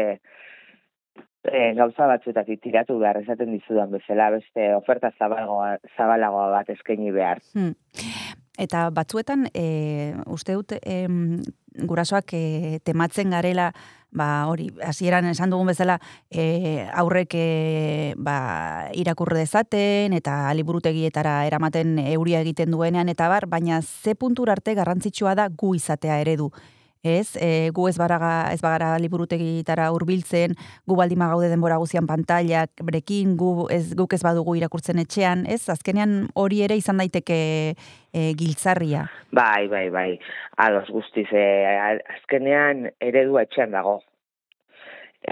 [1.44, 7.42] e, gauza batzuetatik tiratu behar, esaten dizudan bezala, beste oferta zabalagoa, zabalagoa bat eskaini behar.
[7.54, 7.74] Hmm.
[8.56, 11.42] Eta batzuetan, e, uste dut, em,
[11.74, 13.72] gurasoak e, tematzen garela,
[14.14, 15.98] ba, hori, hasieran esan dugun bezala,
[16.30, 23.82] e, aurrek e, ba, irakurre dezaten, eta liburutegietara eramaten euria egiten duenean, eta bar, baina
[23.82, 26.52] ze puntur arte garrantzitsua da gu izatea eredu
[27.04, 27.36] ez?
[27.36, 30.56] E, gu ez baraga ez bagara liburutegitara hurbiltzen,
[30.88, 35.62] gu baldima gaude denbora guzian pantailak brekin, gu ez guk ez badugu irakurtzen etxean, ez?
[35.68, 37.38] Azkenean hori ere izan daiteke
[37.74, 39.06] e, giltzarria.
[39.36, 40.08] Bai, bai, bai.
[40.64, 41.44] Ados guztiz, e,
[42.16, 44.00] azkenean eredua etxean dago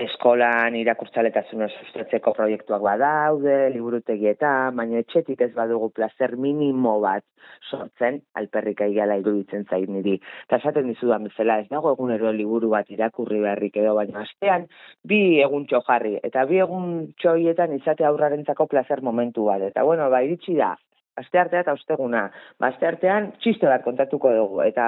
[0.00, 7.24] eskolan irakurtzaletasuna sustatzeko proiektuak badaude, liburutegietan, baina etxetik ez badugu placer minimo bat
[7.68, 10.16] sortzen, alperrik aigala iruditzen zain niri.
[10.46, 14.66] Eta esaten dizudan bezala, ez dago egunero liburu bat irakurri beharrik edo, baina astean
[15.04, 19.62] bi egun jarri, eta bi egun txoietan izate aurrarentzako placer momentu bat.
[19.68, 20.74] Eta bueno, ba, iritsi da,
[21.16, 22.28] aste artea eta osteguna.
[22.58, 24.86] Ba, aste artean txiste bat kontatuko dugu, eta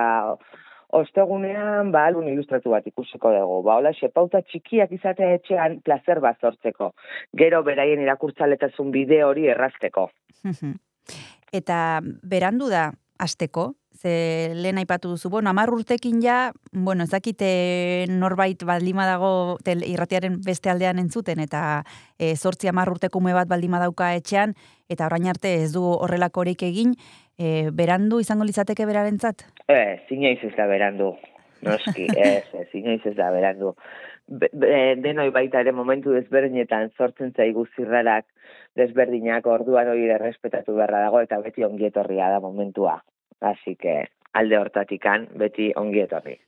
[0.92, 3.62] ostegunean ba album ilustratu bat ikusiko dugu.
[3.66, 6.92] Ba hola xepauta txikiak izatea etxean placer bat sortzeko.
[7.36, 10.10] Gero beraien irakurtzaletasun bideo hori errazteko.
[11.60, 11.78] Eta
[12.22, 19.06] berandu da asteko, ze lehen aipatu duzu, bueno, amar urtekin ja, bueno, ezakite norbait baldima
[19.06, 21.84] dago tel, irratiaren beste aldean entzuten, eta
[22.18, 24.56] e, sortzi amar urtekume bat baldima dauka etxean,
[24.88, 26.94] eta orain arte ez du horrelakorik egin,
[27.38, 29.46] e, berandu izango litzateke berarentzat?
[29.68, 31.14] Eh, zinaiz ez da berandu.
[31.64, 33.74] Noski, ez, ez, zinaiz ez da berandu.
[34.28, 34.48] Be,
[35.04, 38.24] denoi baita ere momentu desberdinetan sortzen zaigu zirrarak
[38.78, 43.02] desberdinak orduan hori errespetatu beharra dago eta beti ongietorria da momentua.
[43.40, 46.38] Así que alde hortatikan beti ongi etorri.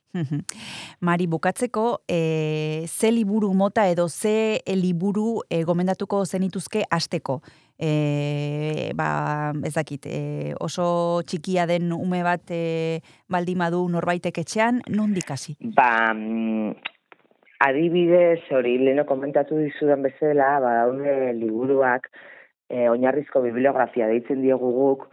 [1.01, 7.41] Mari, bukatzeko, e, ze liburu mota edo ze liburu e, gomendatuko zenituzke asteko?
[7.77, 12.99] E, ba, ezakit, e, oso txikia den ume bat e,
[13.29, 15.57] baldimadu norbaitek etxean, non dikasi?
[15.77, 16.73] Ba, mm,
[17.67, 20.73] adibidez, hori, leno komentatu dizudan bezala, ba,
[21.37, 22.09] liburuak,
[22.69, 25.07] e, oinarrizko bibliografia deitzen diogu guk,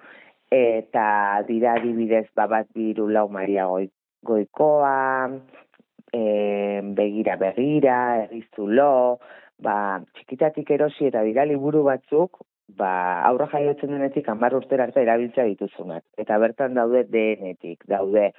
[0.51, 3.89] eta dira adibidez babat biru lau maria goi,
[4.23, 5.31] goikoa,
[6.13, 9.21] e, begira begira, errizulo,
[9.59, 9.77] ba,
[10.15, 16.05] txikitatik erosi eta dira liburu batzuk, ba, aurra jaiotzen denetik amar urtera arte erabiltza dituzunak.
[16.19, 18.31] Eta bertan daude denetik, daude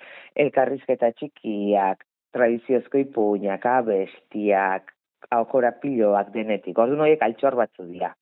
[0.45, 2.03] elkarrizketa txikiak,
[2.35, 4.91] tradiziozko ipuñak, abestiak,
[5.31, 6.77] aukora piloak denetik.
[6.77, 8.13] Ordu noiek altxor batzu dira.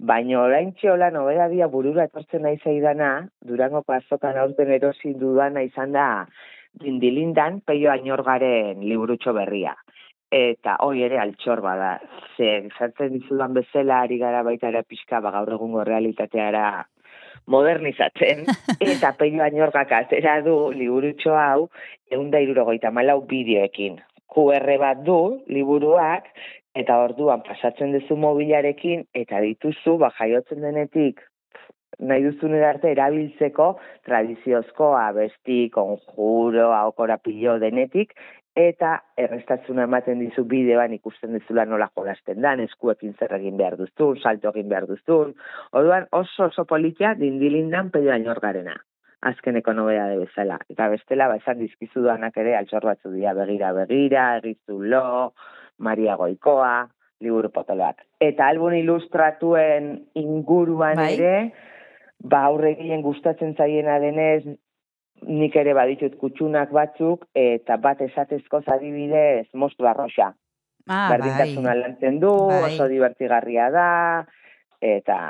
[0.00, 3.10] Baina orain txola nobeda dia burura etortzen nahi zaidana,
[3.44, 6.06] Durangoko azokan aurten erosin dudana izan da
[6.80, 9.74] dindilindan peio ainorgaren liburutxo berria.
[10.30, 11.98] Eta hoi ere altxor bada.
[12.36, 12.48] Ze,
[12.78, 16.86] zartzen dizudan bezala ari gara baita ere pixka, ba, gaur egungo realitateara
[17.52, 18.46] modernizatzen.
[18.94, 21.68] Eta peio ainorgak atera du liburutxo hau,
[22.10, 24.00] eunda irurogoita malau bideoekin.
[24.30, 25.18] QR bat du,
[25.50, 26.30] liburuak,
[26.80, 31.20] eta orduan pasatzen duzu mobilarekin eta dituzu ba jaiotzen denetik
[32.00, 33.66] nahi duzun arte erabiltzeko
[34.06, 38.14] tradiziozko abesti, konjuro, aukora pilo denetik,
[38.56, 44.18] eta errestatzuna ematen dizu bideoan ikusten dizula nola jolasten dan, eskuekin zer egin behar duztun,
[44.18, 45.34] salto egin behar duztun.
[45.72, 48.76] Orduan oso oso politia dindilindan pedo ainorgarena
[49.20, 50.56] azkeneko nobea de bezala.
[50.72, 55.34] Eta bestela, ba, esan dizkizu ere, altxor batzu dira begira begira, egizu lo,
[55.80, 56.88] Maria Goikoa,
[57.20, 58.04] liburu potoloak.
[58.20, 61.12] Eta albun ilustratuen inguruan bai.
[61.16, 61.34] ere,
[62.20, 64.44] ba aurregien gustatzen zaiena denez,
[65.28, 70.32] nik ere baditut kutsunak batzuk, eta bat esatezko zadibidez, mostu arroxa.
[70.88, 71.78] Ah, Berdintasuna bai.
[71.82, 72.72] lantzen du, bai.
[72.72, 73.88] oso divertigarria da,
[74.80, 75.20] eta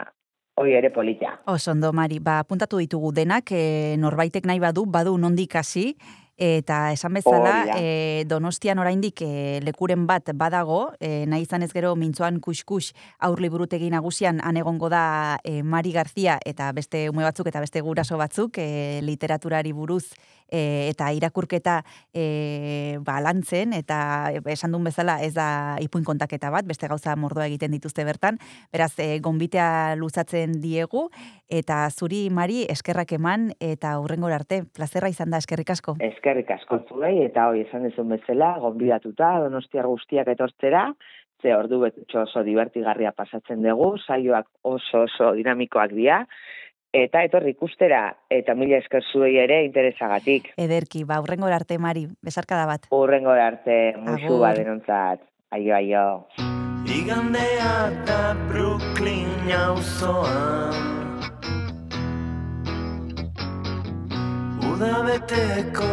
[0.60, 1.40] hoi ere politia.
[1.50, 5.96] Oso ondo, Mari, ba, puntatu ditugu denak, e, norbaitek nahi badu, badu nondik hasi,
[6.40, 11.90] Eta esan bezala, e, donostian oraindik e, lekuren bat badago, e, nahi izan ez gero
[12.00, 17.60] mintzoan kuskus aur liburutegi nagusian anegongo da e, Mari Garzia eta beste ume batzuk eta
[17.60, 20.14] beste guraso batzuk e, literaturari buruz
[20.50, 21.80] e, eta irakurketa
[22.12, 27.72] e, balantzen, eta esan duen bezala ez da ipuin kontaketa bat, beste gauza mordoa egiten
[27.76, 28.38] dituzte bertan,
[28.72, 31.08] beraz, e, gonbitea luzatzen diegu,
[31.48, 35.96] eta zuri, Mari, eskerrak eman, eta hurrengor arte, plazerra izan da, eskerrik asko.
[36.10, 40.90] Eskerrik asko zuei, eta hoi esan dezun bezala, gonbidatuta, donostiar guztiak etortzera,
[41.40, 46.24] ze ordu betutxo oso divertigarria pasatzen dugu, saioak oso oso dinamikoak dira,
[46.92, 50.52] eta etorri ikustera, eta mila esker zuei ere interesagatik.
[50.58, 52.88] Ederki, ba, urrengor arte, Mari, besarkada bat.
[52.90, 55.22] Urrengo arte, musu bat denontzat.
[55.50, 56.06] Aio, aio.
[56.90, 60.74] Igandea da Brooklyn auzoan
[64.64, 65.90] Uda beteko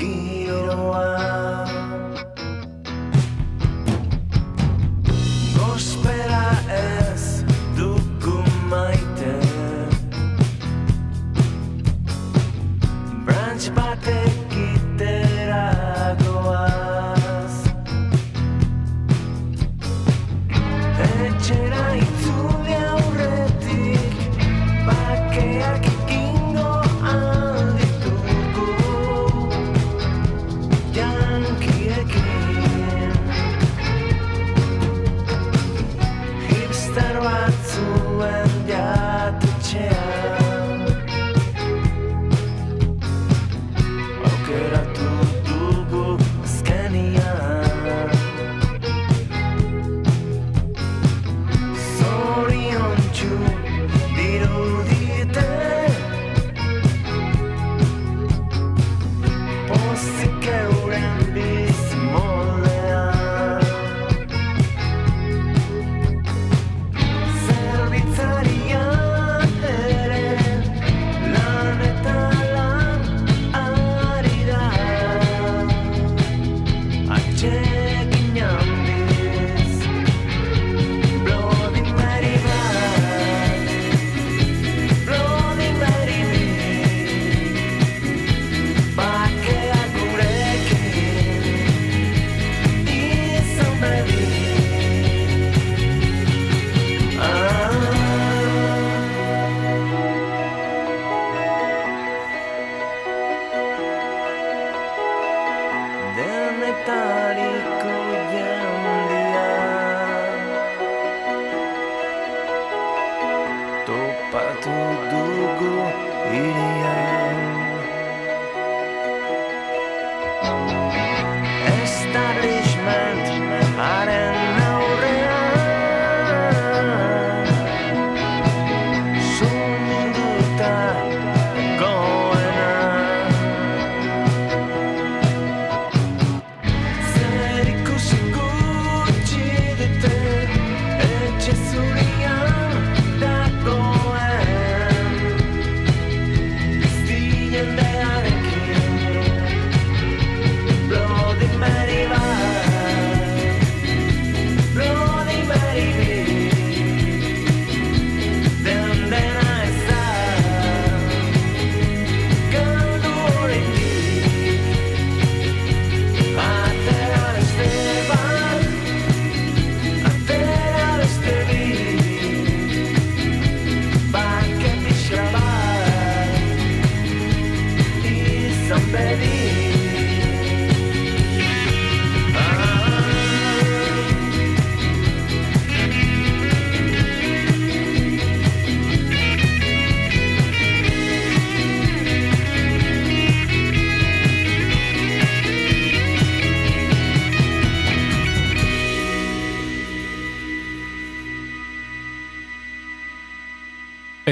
[0.00, 1.04] giroa
[5.58, 6.42] Gospera
[6.80, 7.39] ez
[13.60, 14.49] touch my day.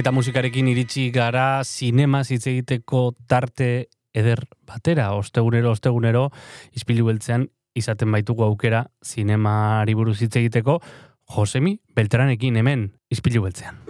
[0.08, 6.22] Eta musikarekin iritsi gara sinema hitz egiteko tarte eder batera, ostegunero, ostegunero,
[6.72, 7.44] ispilu beltzean
[7.76, 10.78] izaten baitugu aukera zinemari buruz hitz egiteko,
[11.36, 13.84] Josemi Beltranekin hemen ispilu beltzean.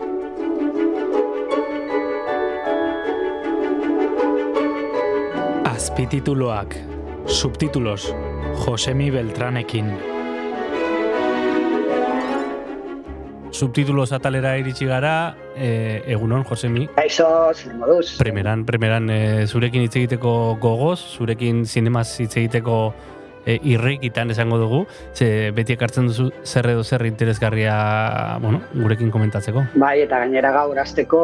[5.71, 6.81] Azpitituloak,
[7.31, 8.11] subtitulos,
[8.67, 10.18] Josemi Beltranekin.
[13.59, 17.27] Subtitulos atalera iritsi gara, e, egunon, Josemi, Kaixo,
[17.75, 18.13] moduz?
[18.15, 20.31] primeran, primeran e, zurekin hitz egiteko
[20.63, 22.77] gogoz, zurekin zinemaz hitz egiteko
[23.43, 27.75] e, irrikitan esango dugu, ze beti ekartzen duzu zer edo zer interesgarria,
[28.47, 29.67] bueno, gurekin komentatzeko.
[29.75, 31.21] Bai, eta gainera gaur azteko,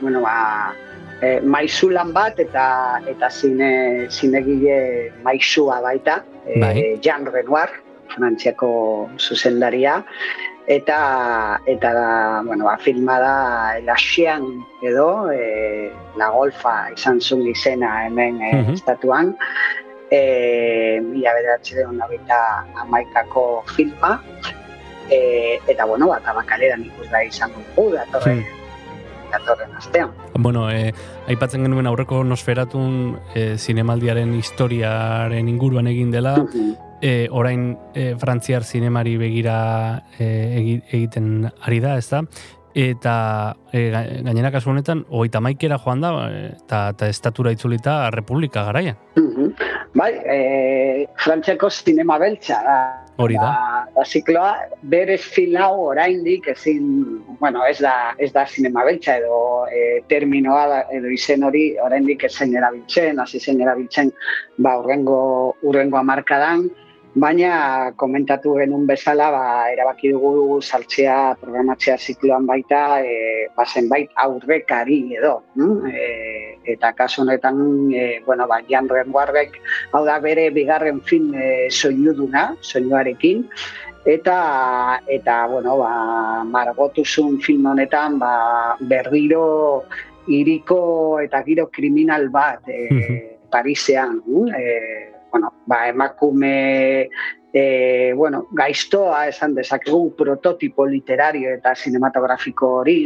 [0.00, 0.74] bueno, ba,
[1.22, 2.66] e, maizulan bat eta
[3.06, 6.76] eta zine, zinegile maizua baita, e, Bai.
[6.98, 7.70] Jean Renoir,
[8.16, 8.72] frantziako
[9.22, 10.00] zuzendaria,
[10.68, 14.44] eta eta bueno, ba, filma da Laxian
[14.84, 15.90] edo e,
[16.20, 18.74] La Golfa izan zuen izena hemen e, Mhm.
[18.74, 19.34] estatuan,
[20.10, 24.22] e, mila bederatzireun hogeita hamaikako filma,
[25.10, 28.44] e, eta bueno, ba, tabakaleran ikus da izango dugu, datorren
[29.32, 30.10] datorren astean.
[30.34, 30.92] Bueno, e,
[31.28, 36.36] aipatzen genuen aurreko nosferatun e, zinemaldiaren historiaren inguruan egin dela,
[37.00, 42.22] e, orain e, frantziar zinemari begira e, egiten ari da, ez da?
[42.78, 43.88] Eta e,
[44.22, 46.12] gainera kasu honetan, hogeita maikera joan da,
[46.52, 48.98] eta, eta estatura itzulita Republika garaian.
[49.98, 52.78] Bai, e, frantziako zinema beltza da.
[53.18, 53.50] Hori da.
[53.96, 54.52] Ba, zikloa,
[54.86, 56.84] bere filau oraindik ezin,
[57.40, 62.28] bueno, ez da, ez da zinema beltza edo e, terminoa da, edo izen hori oraindik
[62.28, 64.12] ezin erabiltzen, hasi zen erabiltzen,
[64.62, 66.68] ba, urrengo, urrengo amarkadan,
[67.18, 74.98] Baina komentatu genuen bezala, ba, erabaki dugu saltzea programatzea zikloan baita, e, bazen bait aurrekari
[75.18, 75.32] edo.
[75.58, 75.90] Mm?
[75.90, 76.04] E,
[76.74, 77.58] eta kasu honetan,
[77.90, 79.58] e, bueno, ba, Jan Renguarrek,
[79.92, 83.42] hau da bere bigarren film e, soinu duna, soinuarekin,
[84.06, 84.38] eta
[85.10, 89.84] eta bueno, ba, margotuzun film honetan, ba, berriro
[90.28, 94.48] iriko eta giro kriminal bat e, Parisean, mm?
[94.54, 97.08] e, bueno, ba, emakume
[97.52, 102.98] e, bueno, gaiztoa esan dezakegu prototipo literario eta cinematografiko hori,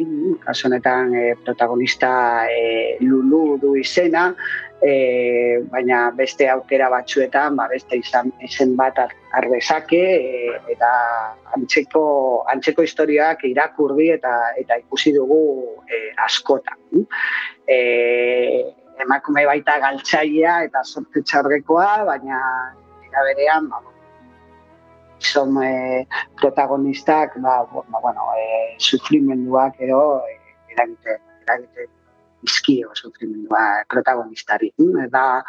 [0.42, 2.12] kaso honetan e, protagonista
[2.50, 4.32] e, Lulu du izena,
[4.82, 8.98] e, baina beste aukera batzuetan, ba, beste izan izen bat
[9.38, 10.90] arbezake e, eta
[11.56, 12.04] antzeko,
[12.52, 15.42] antzeko historiak irakurri eta eta ikusi dugu
[15.86, 17.06] e, askotan.
[17.66, 17.78] E,
[19.01, 22.38] emakume baita galtzailea eta sorte txarrekoa, baina
[23.09, 23.80] era berean, ba,
[25.22, 26.07] son e,
[26.40, 30.38] protagonistak, ba, ba, bueno, e, sufrimenduak edo e,
[30.74, 31.88] eragite, eragite
[32.43, 34.72] izkio sufrimendua protagonistari.
[35.05, 35.43] Eta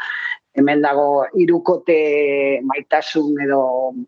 [0.54, 3.62] hemen dago irukote maitasun edo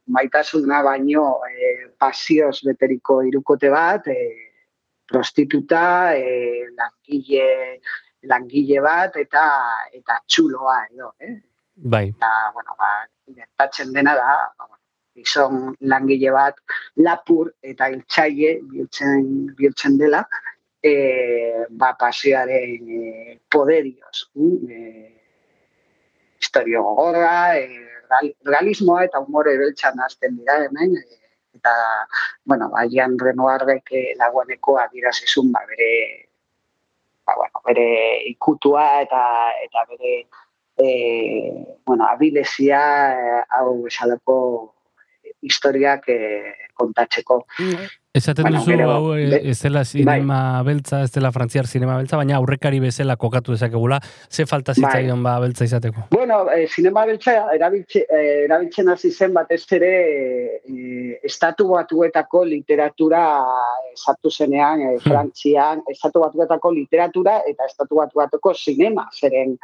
[0.08, 4.52] maitasuna baino e, pasioz beteriko irukote bat, e,
[5.10, 7.80] prostituta, e, langile,
[8.30, 9.44] langile bat eta
[9.94, 11.36] eta txuloa edo, eh?
[11.76, 12.08] Bai.
[12.10, 12.92] Eta, bueno, ba,
[13.28, 14.76] gertatzen dena da, ba,
[15.16, 16.60] izon langile bat
[17.08, 19.26] lapur eta iltsaile bihurtzen,
[19.58, 20.24] bihurtzen dela,
[20.84, 20.94] e,
[21.70, 24.28] ba, pasioaren e, poderioz.
[24.36, 24.80] E,
[26.40, 27.82] historio gogorra, e,
[28.46, 31.20] realismoa eta humore beltxan azten dira hemen, e,
[31.60, 31.74] eta,
[32.46, 35.92] bueno, ba, Jan Renoarrek e, laguaneko adirazizun, ba, bere
[37.26, 37.88] ba, bueno, bere
[38.30, 39.22] ikutua eta
[39.66, 40.14] eta bere
[40.78, 40.88] e,
[41.86, 42.82] bueno, abilezia
[43.14, 44.38] e, hau esalako
[45.42, 46.20] historiak e,
[46.74, 47.46] kontatzeko.
[47.60, 47.88] Mm.
[48.16, 50.64] Esaten duzu, hau eh, ez dela sinema bai.
[50.70, 54.00] beltza, ez dela frantziar sinema beltza, baina aurrekari bezala kokatu dezakegula,
[54.32, 55.34] ze falta zitzaion bai.
[55.34, 56.06] ba beltza izateko?
[56.12, 59.92] Bueno, eh, sinema beltza erabiltze, eh, erabiltzen hasi zen batez ere
[60.64, 63.26] eh, estatu batuetako literatura
[63.92, 65.04] esatu zenean, hmm.
[65.04, 69.58] frantzian, estatu batuetako literatura eta estatu batuetako sinema, zeren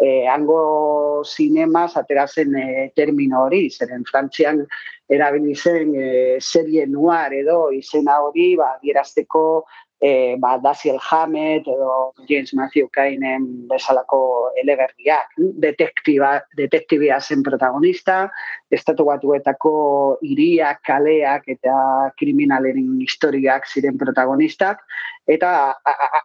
[0.00, 4.64] eh, hango sinema aterazen eh, termino hori, zeren frantzian
[5.08, 9.64] erabili zen e, serie noir edo izena hori ba dierazteko
[10.00, 18.30] e, ba Daciel Hammett edo James Matthew Kainen bezalako eleberriak detektiba detektibia zen protagonista
[18.70, 24.78] estatu batuetako hiriak kaleak eta kriminaleren historiak ziren protagonistak
[25.26, 25.74] eta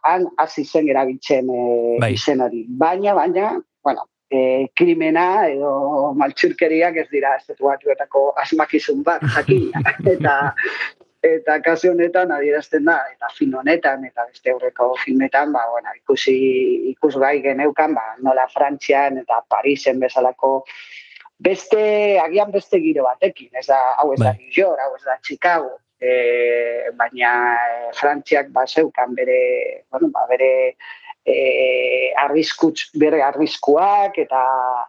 [0.04, 2.14] han hasi zen erabiltzen e, bai.
[2.14, 2.66] izen hori.
[2.68, 9.70] Baina baina bueno e, krimena edo maltsurkeriak ez dira estatuatuetako asmakizun bat jakin
[10.14, 10.54] eta
[11.24, 16.34] eta kasu honetan adierazten da eta fin honetan eta beste aurreko filmetan ba bueno ikusi
[16.92, 20.52] ikusgai geneukan ba nola Frantzian eta Parisen bezalako
[21.38, 24.36] beste agian beste giro batekin ez da hau ez da bai.
[24.38, 27.32] New York hau ez da Chicago e, baina
[28.00, 29.40] Frantziak ba zeukan bere
[29.90, 30.76] bueno ba bere
[31.24, 34.42] e, arriskutz, bere arriskuak eta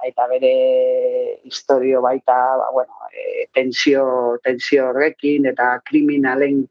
[0.07, 0.53] eta bere
[1.47, 6.65] historio baita ba, bueno, e, tensio, tensio horrekin eta kriminalen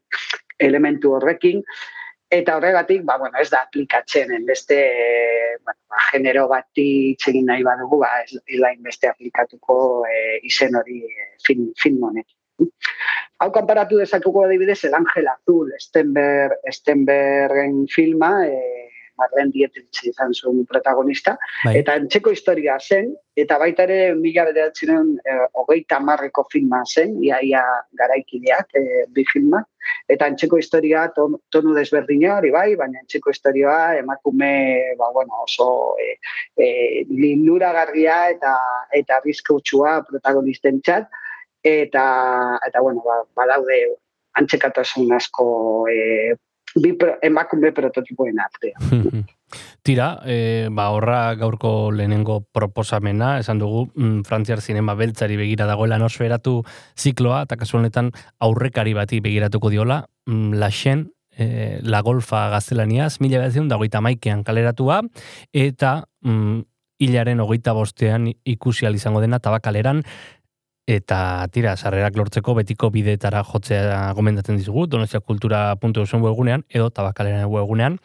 [0.59, 1.63] elementu horrekin
[2.29, 4.79] eta horregatik ba, bueno, ez da aplikatzen beste
[5.63, 9.77] bueno, ba, genero bati txegin nahi badugu ba, ez lain beste aplikatuko
[10.09, 12.37] e, izen hori e, film, film honekin.
[13.43, 18.84] Hau kanparatu dezatuko adibidez el Ángel Azul, Stenberg, Stenbergen filma, e,
[19.19, 21.35] Marlen Dietrich izan zuen protagonista.
[21.63, 21.77] Bai.
[21.81, 27.63] Eta entzeko historia zen, eta baita ere mila bederatzen e, hogeita marreko filma zen, iaia
[27.99, 28.83] garaikideak e,
[29.15, 29.63] bi filma.
[30.09, 34.53] Eta entzeko historia ton, tonu desberdina hori bai, baina entzeko historia emakume
[34.99, 35.67] ba, bueno, oso
[36.01, 36.15] e,
[36.57, 36.69] e,
[37.09, 38.55] lindura garria eta,
[39.01, 41.21] eta rizkautsua protagonisten txat.
[41.65, 42.05] Eta,
[42.67, 43.79] eta bueno, ba, badaude
[44.39, 45.45] antzekatasun asko
[45.89, 46.35] e,
[46.75, 49.23] bi pro, emakume prototipoen artean.
[49.85, 55.99] Tira, e, ba, horra gaurko lehenengo proposamena, esan dugu, mm, frantziar zinema beltzari begira dagoela
[56.01, 56.63] nosferatu
[56.97, 63.39] zikloa, eta kasu honetan aurrekari bati begiratuko diola, mm, laxen, e, la golfa gaztelaniaz, mila
[63.39, 65.01] behatzen dagoita maikean kaleratua,
[65.53, 66.63] eta mm,
[66.99, 70.03] hilaren hogeita bostean ikusi izango dena tabakaleran,
[70.85, 77.97] eta tira, sarrerak lortzeko betiko bidetara jotzea gomendatzen dizugu, donostia kultura.eusen webunean, edo tabakaleran webunean.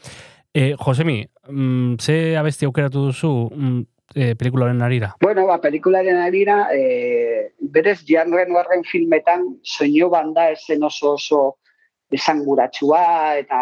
[0.55, 3.83] E, Josemi, mm, ze abesti aukeratu duzu mm,
[4.15, 5.15] e, pelikularen arira?
[5.21, 11.43] Bueno, ba, pelikularen arira, e, berez, Jan Renoirren filmetan, soinu banda esen oso oso
[12.11, 13.05] esanguratsua
[13.39, 13.61] eta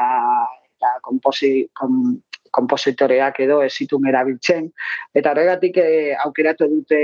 [0.79, 4.69] eta komposi, kom, kompositoreak edo ez zitun erabiltzen.
[5.15, 7.01] Eta horregatik eh, aukeratu dute,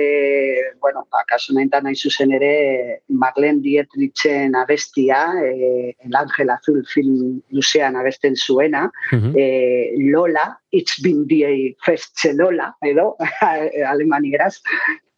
[0.80, 7.96] bueno, ba, kasu nahi zuzen ere, Marlene Dietritzen abestia, eh, El Ángel Azul film luzean
[7.96, 13.16] abesten zuena, eh, Lola, It's been the festze Lola, edo,
[13.90, 14.60] alemanieraz,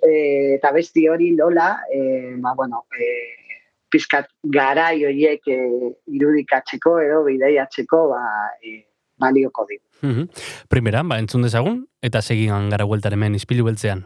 [0.02, 3.46] eh, eta besti hori Lola, eh, ba, bueno, eh,
[3.90, 8.22] pizkat garai horiek eh, irudikatzeko edo bideiatzeko ba,
[8.62, 8.82] eh,
[9.18, 9.85] balioko digu.
[10.02, 10.28] Mm
[10.68, 14.04] Primera, ba, entzun dezagun, eta segigan gara hueltar hemen izpilu beltzean.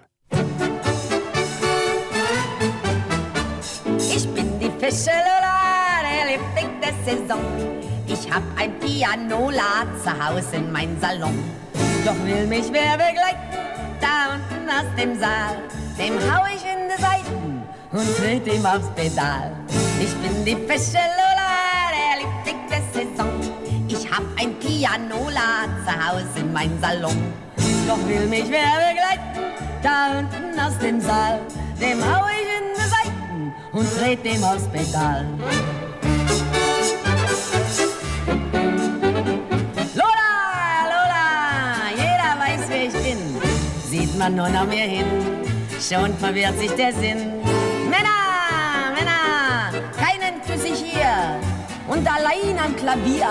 [3.98, 5.50] Ich bin die Fische Lola,
[6.80, 7.40] der Saison.
[8.06, 11.38] Ich hab ein Pianola zu Hause in mein Salon.
[12.04, 13.58] Doch will mich wer begleiten,
[14.00, 15.56] da unten aus dem Saal.
[15.98, 17.62] Dem hau ich in die Seiten
[17.92, 19.52] und tritt ihm aufs Pedal.
[20.00, 23.49] Ich bin die Fische Lola, der Liebling der Saison.
[24.10, 27.16] Hab ein Pianola zu Hause in mein Salon.
[27.86, 31.40] Doch will mich wer begleiten, da unten aus dem Saal.
[31.80, 35.26] Dem hau ich in die Seiten und dreht dem aufs Pedal.
[39.94, 40.30] Lola,
[40.92, 43.18] Lola, jeder weiß, wer ich bin.
[43.88, 45.06] Sieht man nur noch mir hin,
[45.80, 47.32] schon verwirrt sich der Sinn.
[51.90, 53.26] Und allein am Klavier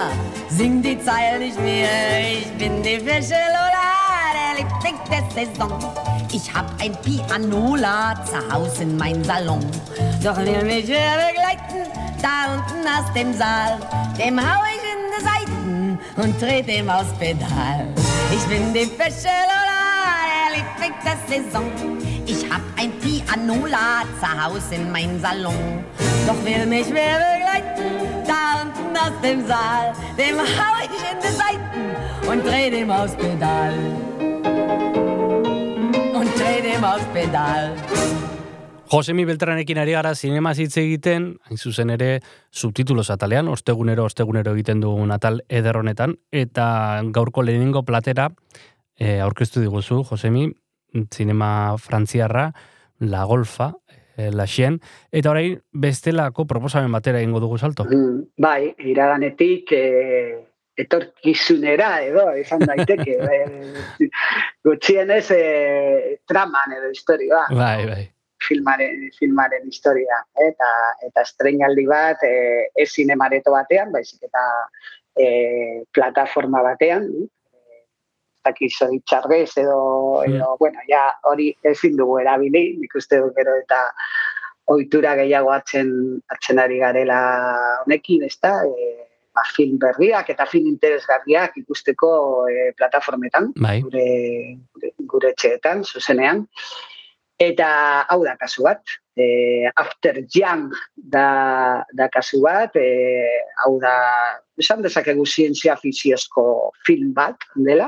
[0.49, 1.87] sing die Zeilen nicht mehr.
[2.29, 3.87] Ich bin die Fische Lola,
[4.35, 5.71] der Liebling der Saison.
[6.33, 9.65] Ich hab ein Pianola zu Hause in mein Salon.
[10.21, 11.89] Doch will mich wer begleiten,
[12.21, 13.79] da unten aus dem Saal.
[14.17, 17.87] Dem hau ich in die Seiten und dreht dem aufs Pedal.
[18.29, 19.79] Ich bin die Fische Lola,
[20.27, 22.08] der Liebling der Saison.
[22.79, 25.83] Ein Pianola zu Hause in mein Salon.
[26.25, 29.91] Doch will mich wer begleiten, da unten aus dem Saal.
[30.17, 33.73] Dem hau ich in die Seiten und dreh dem aufs Pedal.
[36.13, 37.75] Und dreh dem aufs Pedal.
[38.89, 44.79] Josemi Beltranekin ari gara zinema hitz egiten, hain zuzen ere subtitulos atalean, ostegunero, ostegunero egiten
[44.79, 48.31] dugun atal ederronetan, eta gaurko lehenengo platera
[48.95, 50.47] e, aurkeztu diguzu, Josemi,
[51.13, 52.49] zinema frantziarra,
[52.99, 53.73] La Golfa,
[54.15, 54.79] e, La Xien,
[55.11, 57.85] eta orain bestelako proposamen batera egingo dugu salto.
[57.87, 59.83] Mm, bai, iraganetik e,
[60.79, 63.17] etorkizunera edo, izan daiteke.
[63.33, 64.11] e,
[64.63, 65.43] gutxienez e,
[66.27, 67.45] traman edo historia.
[67.49, 68.05] Bai, bai
[68.39, 70.21] filmaren, filmaren historia.
[70.47, 70.69] Eta,
[71.07, 74.45] eta estrenaldi bat, e, ez zinemareto batean, baizik eta
[75.15, 75.27] e,
[75.95, 77.09] plataforma batean,
[78.49, 83.83] zaki zoritxarrez edo, edo, bueno, ja hori ezin dugu erabili, nik uste dut gero eta
[84.69, 85.91] ohitura gehiago atzen,
[86.29, 87.19] atzen ari garela
[87.85, 92.11] honekin, ez da, e, ba, film berriak eta film interesgarriak ikusteko
[92.49, 93.79] e, plataformetan, bai.
[93.85, 94.05] gure,
[94.73, 96.45] gure, gure txeetan, zuzenean.
[97.39, 97.69] Eta
[98.11, 103.27] hau da kasu bat, e, After Young da, da kasu bat, e,
[103.63, 103.93] hau da,
[104.59, 106.43] esan dezakegu zientzia fiziozko
[106.85, 107.87] film bat, dela,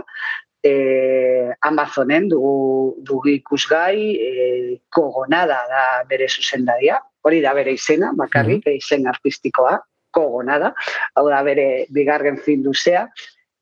[0.64, 8.66] e, Amazonen dugu, dugu ikusgai, e, kogonada da bere zuzendaria, hori da bere izena, bakarrik,
[8.66, 9.78] mm izen artistikoa,
[10.12, 10.74] kogonada,
[11.16, 13.06] hau da bere bigarren film duzea,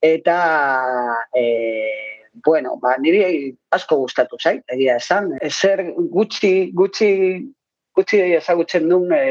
[0.02, 0.38] eta
[1.36, 1.44] e,
[2.46, 5.34] bueno, ba, niri asko gustatu zait, egia esan.
[5.44, 7.10] Ezer gutxi, gutxi,
[7.96, 9.24] gutxi ezagutzen duen e,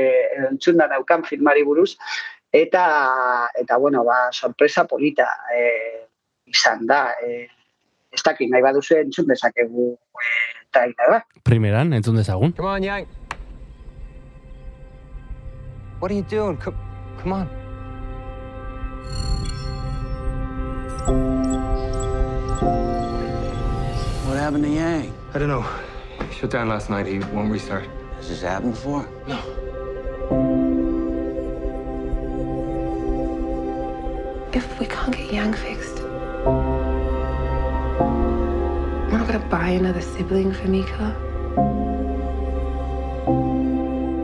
[0.50, 1.94] entzunda daukan filmari buruz,
[2.52, 2.84] eta,
[3.58, 5.62] eta bueno, ba, sorpresa polita e,
[6.52, 7.04] izan da.
[7.22, 7.48] E,
[8.18, 11.40] ez dakit, nahi baduzu entzun dezakegu eh, e, trailer bat.
[11.46, 12.54] Primeran, entzun dezagun.
[12.56, 13.06] Come on, Yang.
[16.00, 16.56] What are you doing?
[16.58, 16.76] Come,
[17.22, 17.46] come on.
[24.26, 25.12] What happened to Yang?
[25.34, 25.66] I don't know.
[26.28, 27.06] He shut down last night.
[27.06, 27.86] He won't restart.
[28.16, 29.08] Has this happened before?
[29.26, 29.38] No.
[34.52, 36.77] If we can't get Yang fixed.
[39.28, 41.14] We're gonna buy another sibling for Mika.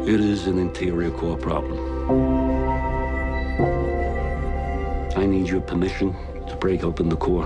[0.09, 1.79] It is an interior core problem.
[5.15, 6.17] I need your permission
[6.49, 7.45] to break open the core.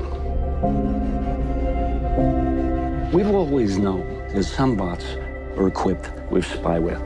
[3.13, 5.07] We've always known that some bots
[5.57, 7.03] are equipped with spyware.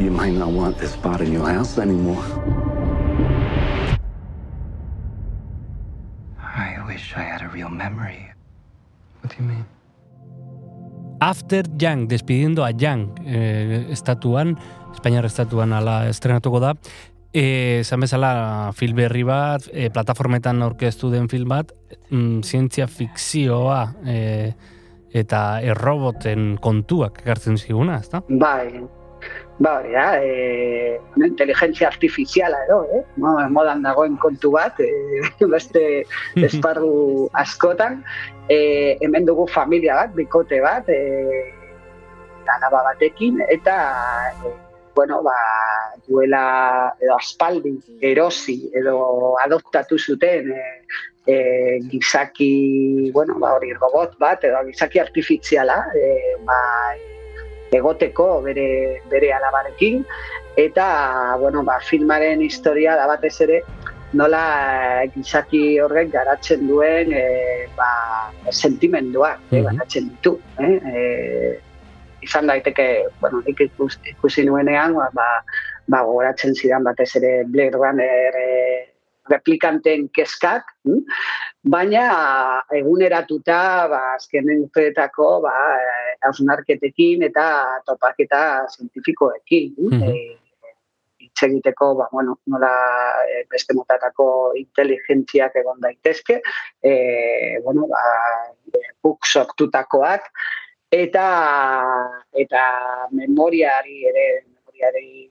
[0.00, 2.24] You might not want this bot in your house anymore.
[6.40, 8.32] I wish I had a real memory.
[9.22, 9.66] What do you mean?
[11.20, 14.58] After Young, despidiendo a Young, eh, estatuan,
[14.92, 16.74] Espainiar estatuan ala estrenatuko da,
[17.32, 21.72] eh, esan bezala film berri bat, eh, plataformetan aurkeztu den film bat,
[22.10, 24.52] mm, zientzia fikzioa eh,
[25.12, 28.22] eta erroboten kontuak ekartzen ziguna, ezta?
[28.28, 28.82] Bai,
[29.62, 33.02] bai, ja, e, inteligentzia artifiziala edo, eh?
[33.22, 34.90] Mo- modan dagoen kontu bat, e,
[35.54, 35.84] beste
[36.48, 38.02] esparru askotan.
[38.50, 40.98] E, hemen dugu familia bat, bikote bat, e,
[42.56, 43.76] alaba batekin, eta
[44.42, 44.52] e,
[44.94, 45.36] bueno, ba,
[46.08, 46.44] duela
[47.00, 50.64] edo aspaldi erosi edo adoptatu zuten e,
[51.26, 51.36] e,
[51.88, 56.58] gizaki, bueno, ba, hori robot bat, edo gizaki artifiziala, e, ba,
[57.72, 60.04] egoteko bere, bere alabarekin,
[60.56, 63.62] eta, bueno, ba, filmaren historia da batez ere,
[64.12, 69.64] nola gizaki horrek garatzen duen e, ba, sentimenduak, Mhm.
[69.64, 70.38] garatzen ditu.
[70.58, 70.78] Eh?
[70.84, 71.58] E,
[72.22, 75.26] izan daiteke, bueno, nik ikus, ikusi nuenean, ba,
[75.88, 78.91] ba, gogoratzen zidan batez ere Blade Runner e,
[79.30, 81.02] replikanten keskak, hm?
[81.62, 82.04] baina
[82.74, 87.46] eguneratuta ba, azkenen urteetako ba, eh, hausnarketekin eta
[87.86, 89.74] topaketa zientifikoekin.
[89.78, 89.90] hm?
[89.92, 90.02] Mhm.
[90.02, 90.38] E,
[91.22, 92.72] hitz egiteko, ba, bueno, nola
[93.28, 94.26] eh, beste motatako
[94.58, 96.40] inteligentziak egon daitezke,
[96.82, 96.92] e,
[97.64, 98.02] bueno, ba,
[99.02, 100.28] guk sortutakoak,
[100.92, 101.26] eta
[102.36, 102.64] eta
[103.12, 105.30] memoriari ere, memoriari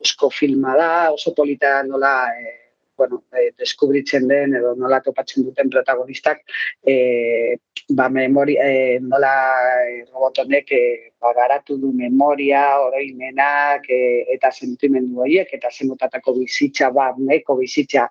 [0.00, 2.67] eusko filma da, oso polita nola e,
[2.98, 6.42] bueno, e, deskubritzen den edo nola topatzen duten protagonistak
[6.82, 7.56] e,
[7.88, 9.32] ba, memori, e, nola
[9.86, 10.82] e, robot honek e,
[11.22, 14.00] ba, garatu du memoria, oroimenak e,
[14.34, 18.08] eta sentimendu horiek eta zemotatako bizitza ba, neko bizitza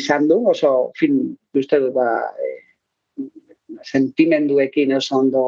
[0.00, 2.08] izan du, oso film uste dut ba,
[2.40, 2.50] e,
[3.84, 5.44] sentimenduekin oso ondo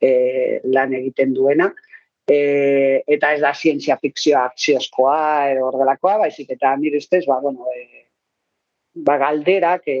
[0.00, 1.72] e, lan egiten duena.
[2.28, 5.20] E, eta ez da zientzia fikzioa akziozkoa
[5.54, 8.07] edo horrelakoa, baizik eta nire ustez, ba, bueno, e,
[9.04, 9.98] ba, galderak e,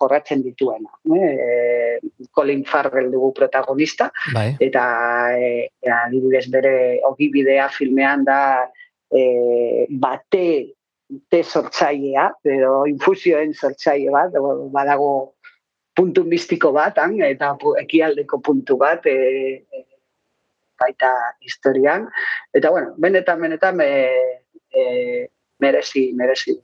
[0.00, 0.90] jorratzen dituena.
[1.04, 2.00] E,
[2.32, 4.56] Colin Farrell dugu protagonista, Bai.
[4.60, 4.84] eta
[5.36, 6.74] e, adibidez bere
[7.08, 8.40] ogibidea filmean da
[9.10, 10.46] e, bate
[11.28, 14.36] te sortzailea, edo infusioen sortzaile bat,
[14.72, 15.12] badago
[15.96, 17.52] puntu mistiko bat, han, eta
[17.82, 19.84] ekialdeko puntu bat, e, e,
[20.80, 21.10] baita
[21.44, 22.06] historian.
[22.56, 24.84] Eta, bueno, benetan, benetan, e, e,
[25.60, 26.56] merezi, merezi.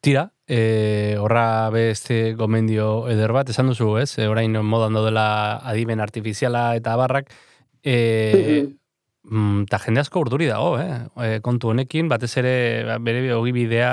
[0.00, 4.10] Tira, e, horra beste gomendio eder bat, esan duzu, ez?
[4.18, 5.28] E, orain modan daudela
[5.68, 7.30] adimen artifiziala eta barrak,
[7.84, 8.66] e,
[9.28, 11.02] mm, ta jende asko urduri dago, eh?
[11.24, 12.56] E, kontu honekin, batez ere
[12.88, 13.92] ba, bere ogibidea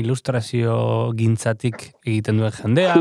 [0.00, 0.78] ilustrazio
[1.18, 2.96] gintzatik egiten duen jendea,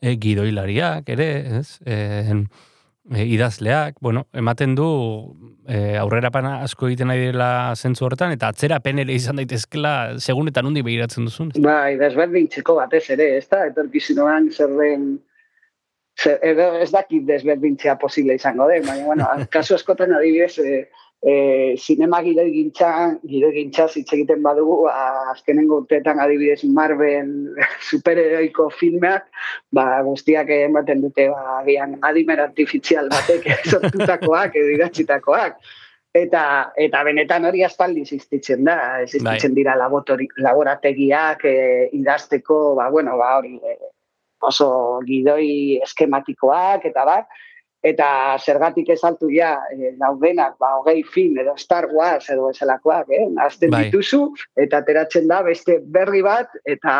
[0.00, 1.78] e, gidoilariak ere, ez?
[1.86, 2.42] E,
[3.14, 4.86] e, idazleak, bueno, ematen du
[5.66, 10.64] e, aurrerapana asko egiten nahi dela zentzu horretan, eta atzerapen ere izan daitezkela, segun eta
[10.64, 11.52] nundi begiratzen duzun.
[11.62, 15.06] Bai, desberdintzeko batez ere, ez da, etorkizunoan zer den,
[16.18, 20.84] zer, edo ez dakit desberdintzea posible izango den, baina, bueno, kasu askotan adibidez, e,
[21.22, 27.30] e, sinema gire gintzan, gire gintzaz hitz egiten badugu, a, azkenengo urteetan adibidez Marvel
[27.90, 29.28] superheroiko filmeak,
[29.70, 35.62] ba, guztiak ematen dute, ba, agian adimen artifizial batek sortutakoak, edo idatzitakoak.
[36.12, 36.42] Eta,
[36.76, 41.56] eta benetan hori aspaldi existitzen da, existitzen dira laboratori, laborategiak e,
[41.96, 43.78] idazteko, ba, bueno, ba, hori, e,
[44.42, 44.68] oso
[45.06, 47.30] gidoi eskematikoak eta bat,
[47.82, 53.10] eta zergatik ez altu ja e, daudenak, ba, hogei film edo Star Wars edo eselakoak,
[53.10, 53.26] eh?
[53.42, 53.84] Azten Bai.
[53.90, 54.22] dituzu,
[54.56, 56.94] eta ateratzen da beste berri bat, eta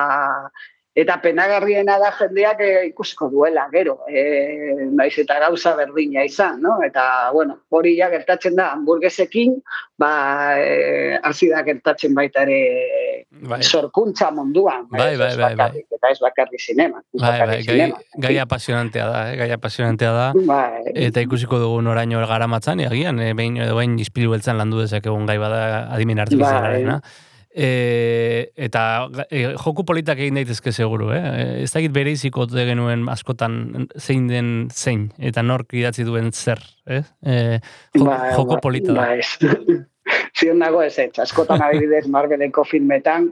[0.95, 6.76] eta penagarriena da jendeak e, ikusiko duela, gero, e, naiz eta gauza berdina izan, no?
[6.84, 9.57] Eta, bueno, hori ja gertatzen da, hamburguesekin,
[10.01, 10.12] ba,
[10.61, 12.61] e, hasi da gertatzen baita ere
[13.49, 13.62] Bai.
[13.64, 17.01] sorkuntza munduan, Bai, bai, bai, bakarrik, eta ez bakarrik sinema.
[17.01, 17.90] ez Bai, bai, gai,
[18.28, 19.36] gai apasionantea da, eh?
[19.40, 20.30] gai apasionantea da.
[20.36, 20.93] Bai.
[21.09, 25.24] Eta ikusiko dugu noraino gara matzan, agian, eh, behin edo behin ispilu beltzan landu dezakegun
[25.24, 27.01] gai bada adimen artifizialarena.
[27.53, 28.82] E, eta
[29.28, 31.20] e, joku politak egin daitezke seguru, eh?
[31.66, 37.03] Ez dakit bere iziko genuen askotan zein den zein, eta nork idatzi duen zer, eh?
[37.20, 37.34] E,
[37.98, 39.03] jo, Ba, joko ba, polita da.
[39.03, 39.82] Ba, ez.
[40.38, 43.28] Zion nago ez ez, askotan adibidez Marveleko filmetan,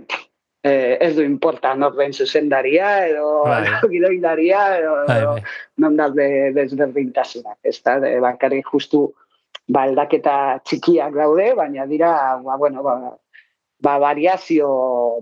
[0.62, 3.64] eh, ez du importa nor den zuzendaria, edo Bai.
[3.94, 5.42] gidoilaria, edo, Bai, edo bai.
[5.80, 9.06] non daude desberdintasunak, ez da, de, bakarrik justu
[9.66, 12.12] ba, aldaketa txikiak daude, baina dira,
[12.44, 13.16] ba, bueno, ba,
[13.80, 14.70] ba, variazio,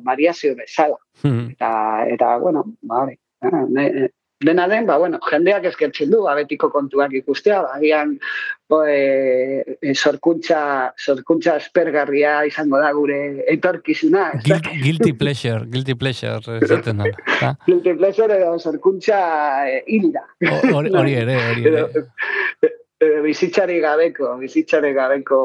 [0.02, 0.98] variazio bezala.
[1.22, 1.50] Hmm.
[1.50, 1.72] Eta,
[2.14, 7.14] eta bueno, ba, hori, ah, ne- dena den, ba, bueno, jendeak eskertzen du, abetiko kontuak
[7.18, 8.14] ikustea, ba, agian,
[8.70, 13.18] bo, e, e, sorkuntza, sorkuntza espergarria izango da gure
[13.50, 14.28] etorkizuna?
[14.44, 17.54] Guilty, guilty pleasure, guilty pleasure, esaten da.
[17.66, 19.18] Guilty pleasure edo sorkuntza
[19.66, 20.26] e, hilda.
[20.72, 22.77] Hori ere, hori ere.
[23.00, 25.36] Edo bizitzari gabeko, bizitzari gabeko,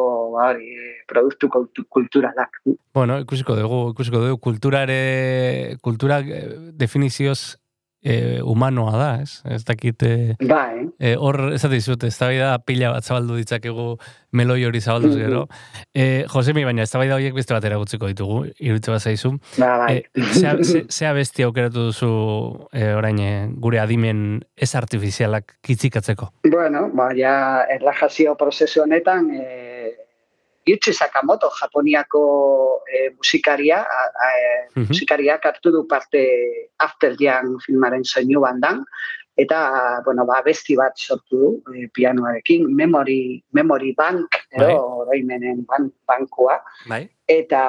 [0.41, 0.71] hori,
[1.07, 2.49] produktu kultu- kulturalak.
[2.93, 7.59] Bueno, ikusiko dugu, ikusiko dugu, kultura ere, kultura eh, definizioz
[8.03, 9.41] eh, humanoa da, ez?
[9.45, 10.85] Ez dakit, eh, Ba, eh?
[10.99, 13.97] eh, hor, ez dizut, ez da pila bat zabaldu ditzakegu
[14.33, 15.47] meloi hori zabalduz gero.
[15.93, 19.37] Eh, Josemi, baina ez da horiek beste batera gutziko ditugu, irutze bat zaizu.
[19.57, 19.97] Ba, bai.
[20.15, 26.31] Eh, zea, ze- zea besti aukeratu duzu eh, orain gure adimen ez artifizialak kitzikatzeko.
[26.51, 29.93] Bueno, ba, ja, erlajazio prozesu honetan, e,
[30.67, 34.87] Yuichi Sakamoto, Japoniako e, musikaria, a, a, e, Mhm.
[34.89, 38.83] musikariak hartu du parte After Young filmaren soinu bandan,
[39.35, 44.75] eta, bueno, ba, besti bat sortu du e, pianoarekin, Memory, Memory Bank, edo, Bai.
[44.75, 47.09] oroimenen ban, bankua, Bai?
[47.27, 47.61] eta,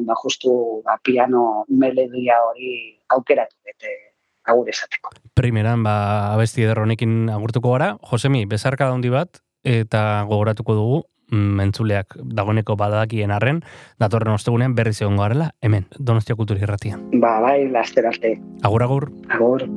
[0.00, 3.96] ba, justu, ba, piano melodia hori aukeratu dute
[4.44, 5.10] agur esateko.
[5.34, 7.96] Primeran, ba, abesti eder honekin agurtuko gara.
[8.10, 13.62] Josemi, bezarka handi bat, eta gogoratuko dugu, mentzuleak dagoeneko badakien arren,
[14.00, 17.08] datorren ostegunean berriz egongo garela, hemen, Donostia Kultura Irratian.
[17.20, 18.36] Ba, bai, laster arte.
[18.62, 19.10] Agur, agur.
[19.28, 19.68] Agur.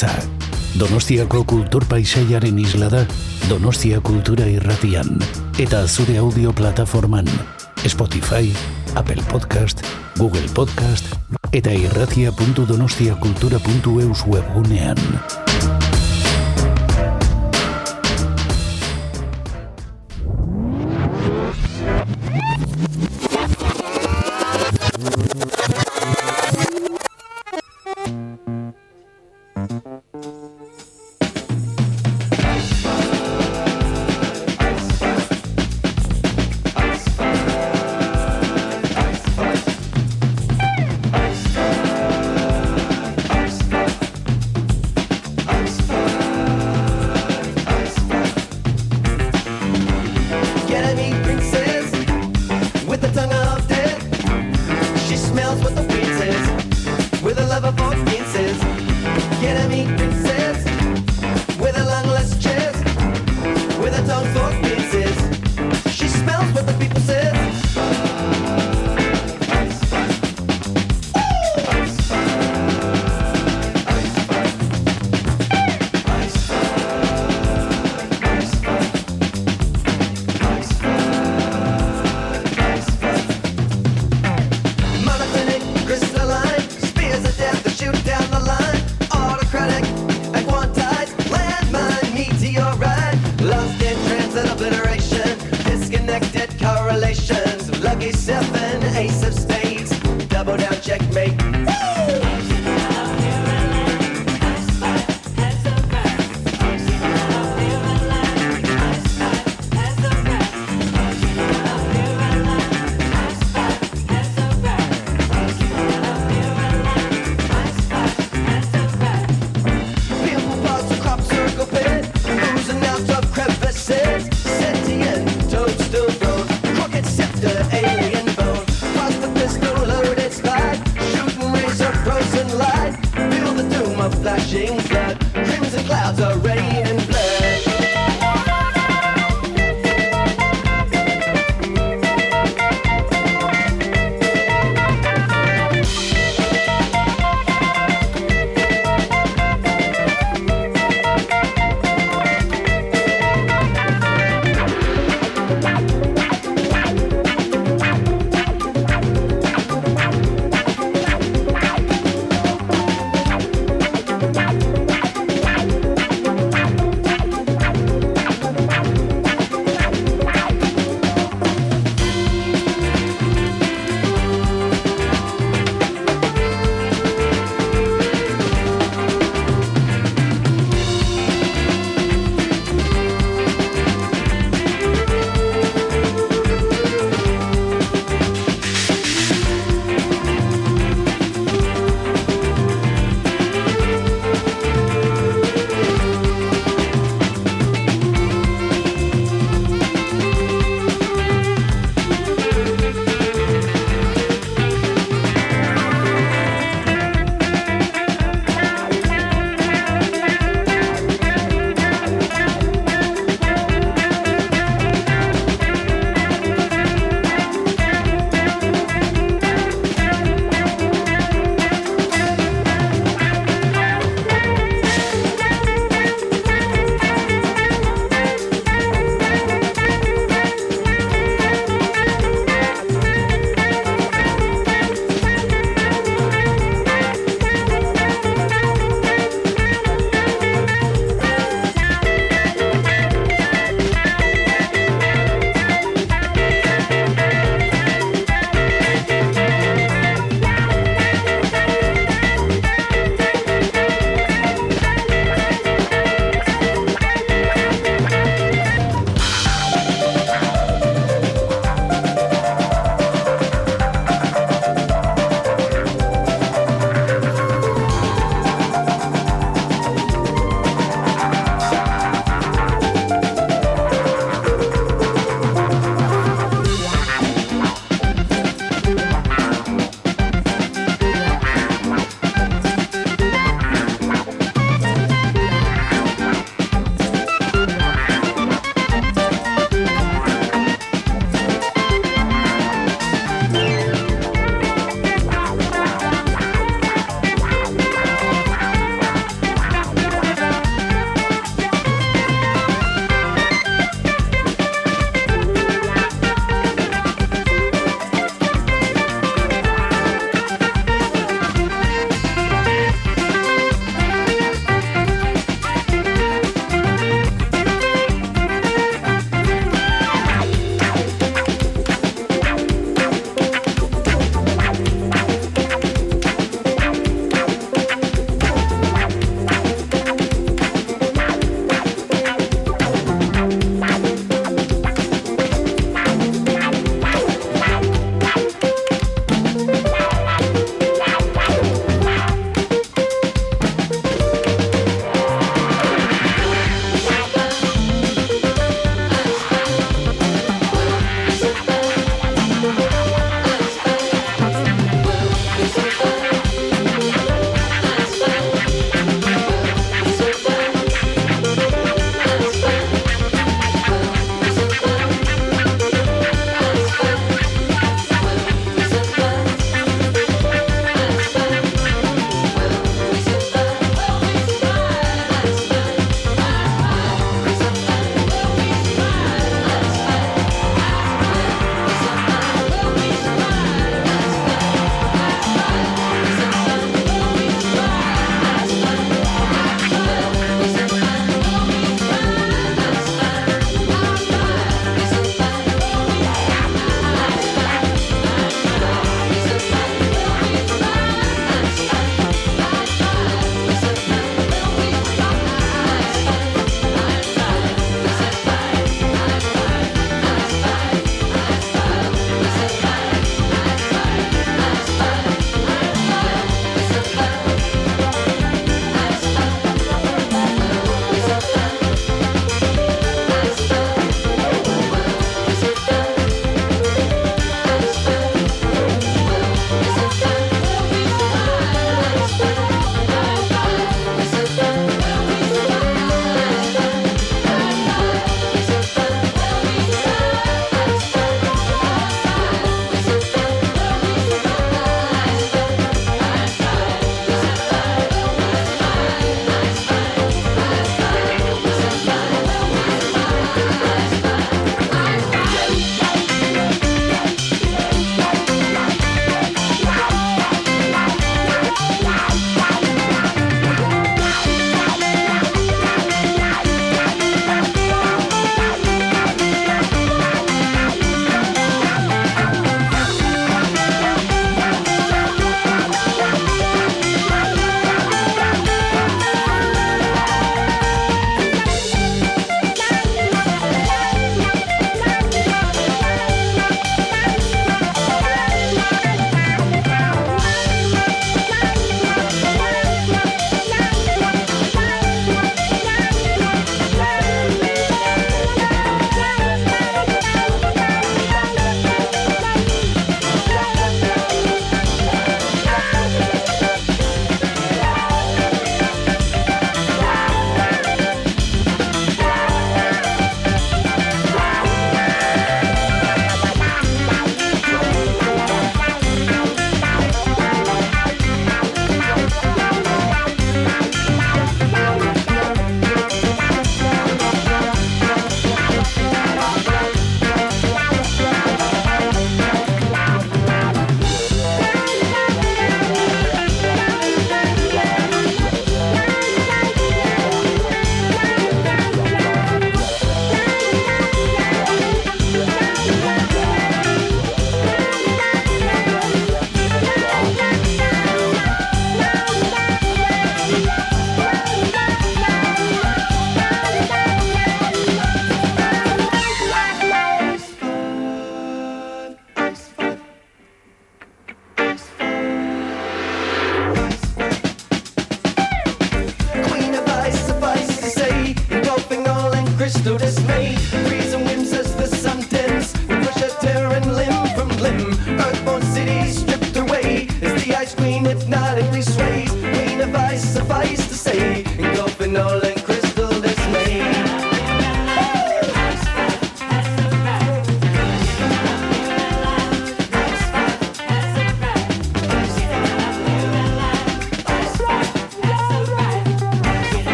[0.00, 0.08] Beltza.
[0.78, 3.06] Donostiako kultur paisaiaren isla da,
[3.48, 5.18] Donostia Kultura Irratian,
[5.58, 7.26] eta zure audio plataforman,
[7.86, 8.52] Spotify,
[8.94, 9.82] Apple Podcast,
[10.16, 11.06] Google Podcast,
[11.52, 14.96] eta irratia.donostiakultura.eus webgunean.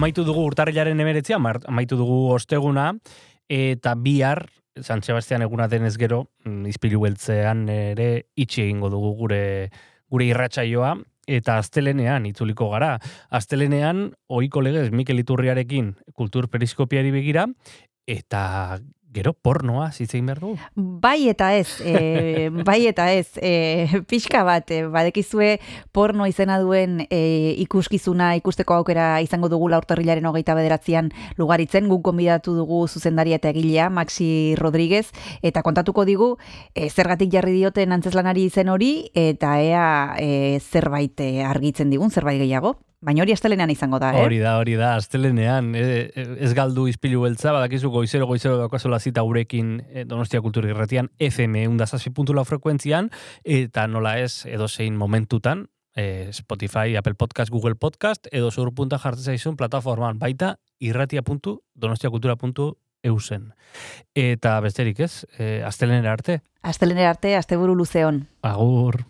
[0.00, 2.94] Amaitu dugu urtarrilaren emeretzia, amaitu dugu osteguna,
[3.52, 4.46] eta bihar,
[4.80, 9.42] San Sebastian eguna denez gero, mm, izpilu beltzean ere itxi egingo dugu gure
[10.10, 10.94] gure irratsaioa
[11.30, 12.94] eta astelenean itzuliko gara.
[13.30, 17.44] Astelenean ohiko legez Mikel Iturriarekin kultur periskopiari begira
[18.08, 18.80] eta
[19.10, 20.52] Gero, pornoa, zitzein behar du?
[20.76, 25.56] Bai eta ez, e, bai eta ez, e, pixka bat, e, badekizue
[25.90, 31.10] porno izena duen e, ikuskizuna ikusteko aukera izango dugu laurtarrilaren hogeita bederatzean
[31.42, 35.08] lugaritzen, guk konbidatu dugu zuzendaria eta egilea, Maxi Rodríguez,
[35.42, 36.36] eta kontatuko digu,
[36.76, 39.88] e, zergatik jarri dioten antzeslanari izen hori, eta ea
[40.22, 41.18] e, zerbait
[41.50, 42.76] argitzen digun, zerbait gehiago.
[43.00, 44.20] Baina hori astelenean izango da, eh?
[44.20, 45.70] Hori da, hori da, astelenean.
[45.72, 46.12] E,
[46.44, 51.64] ez galdu izpilu beltza, badakizu goizero, goizero daukazola zita gurekin e, Donostia Kultura Irratian, FM
[51.70, 53.08] undazazpi.la frekuentzian,
[53.40, 58.98] eta nola ez, edo zein momentutan, e, Spotify, Apple Podcast, Google Podcast, edo zur punta
[59.00, 63.52] jartzen zaizun plataformaan, baita irratia.donostiakultura.eusen.
[64.12, 66.42] Eta besterik ez, e, astelenera arte?
[66.60, 68.28] Astelenera arte, asteburu luzeon.
[68.44, 69.09] Agur.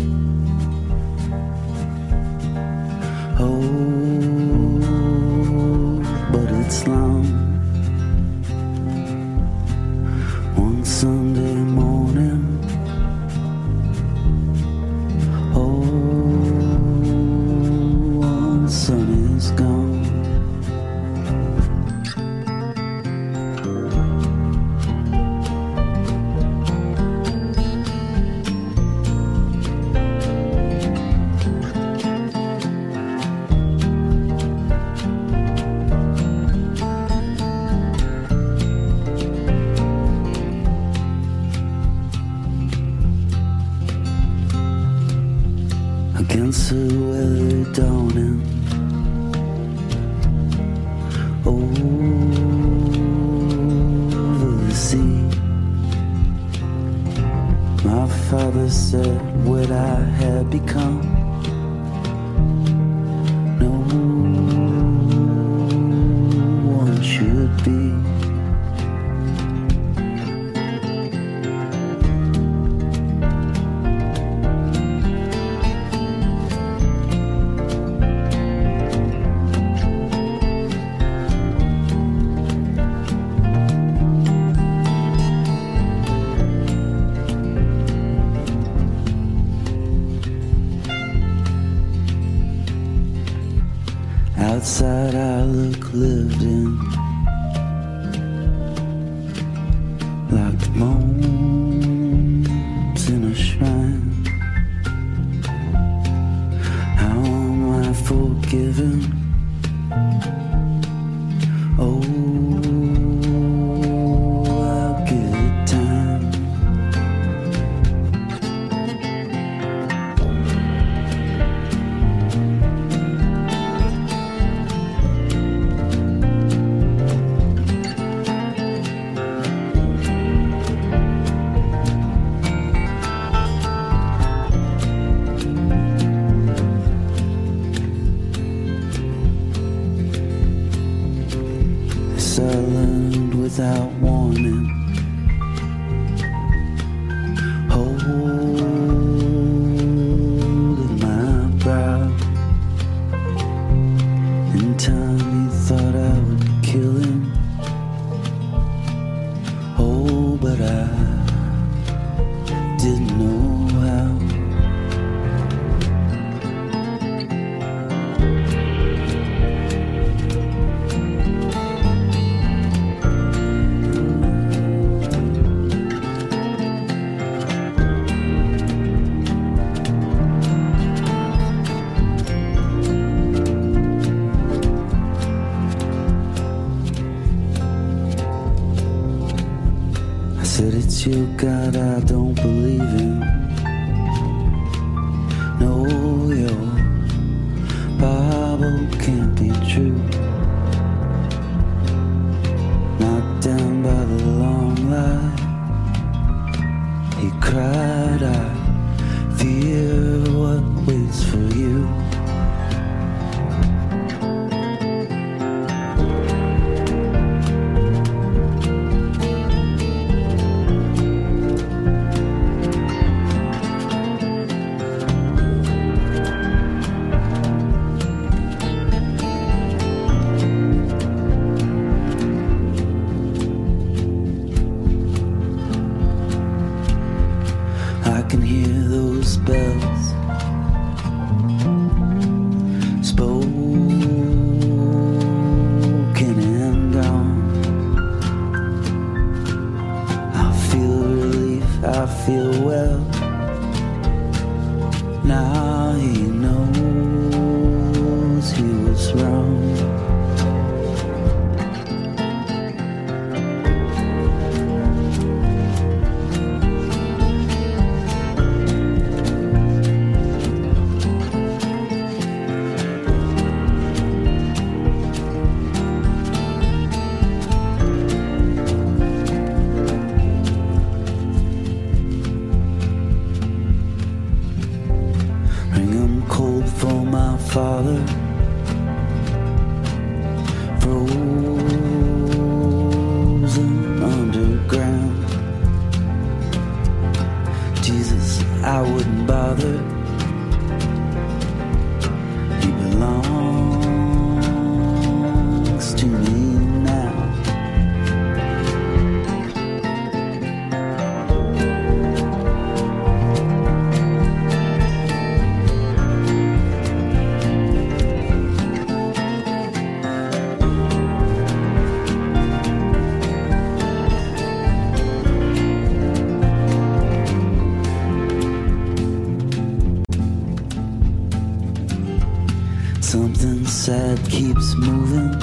[333.11, 335.33] Something sad keeps moving.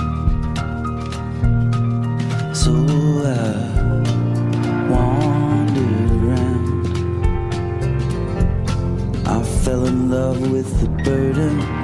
[2.55, 3.37] So I
[4.89, 6.87] wandered around.
[9.29, 11.78] I fell in love with the burden.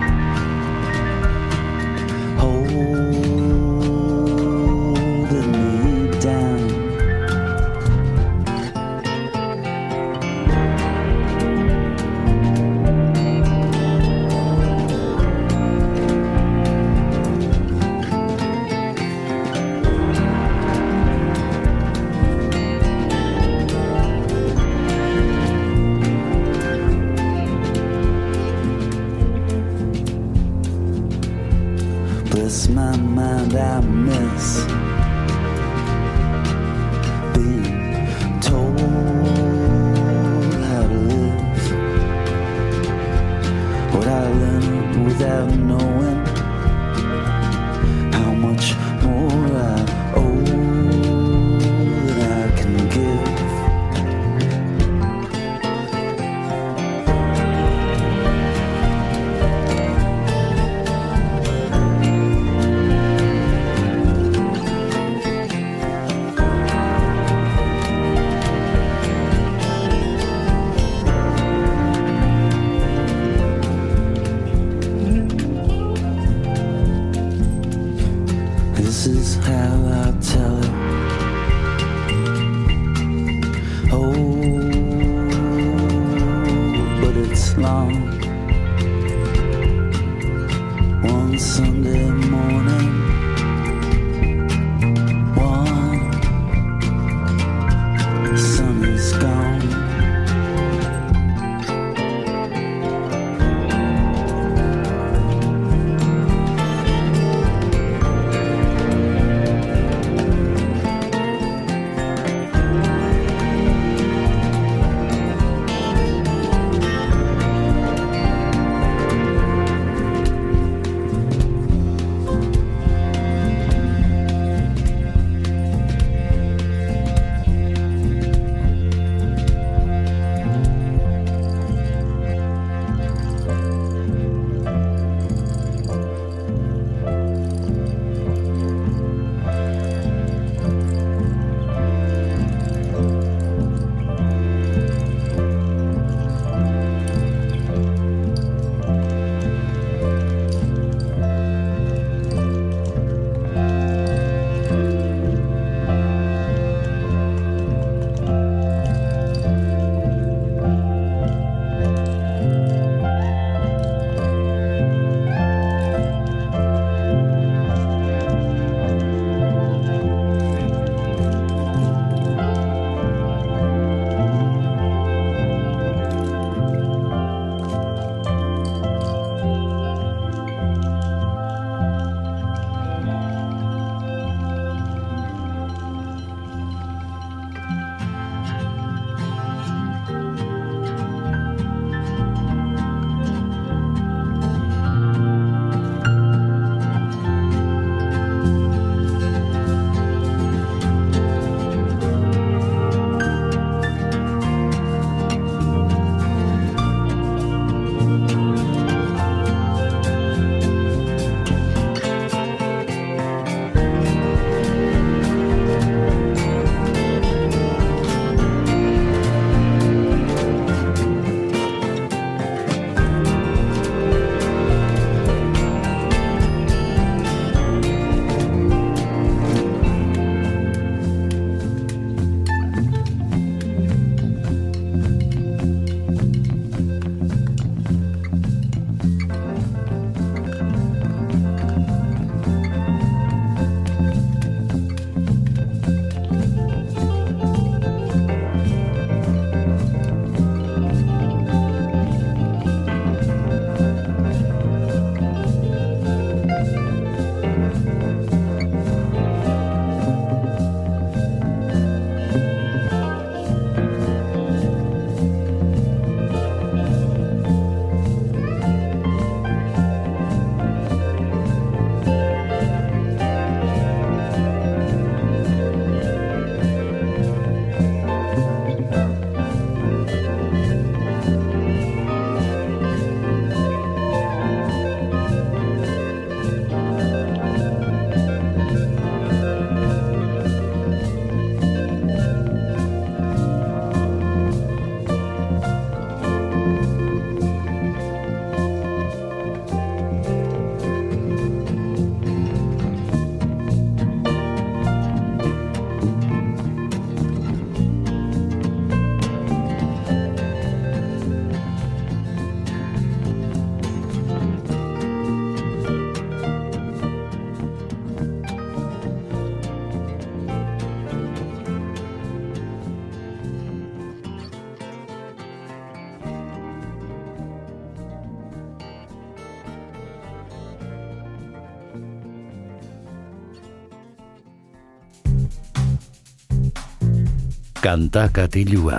[337.95, 338.97] Kanta katilua.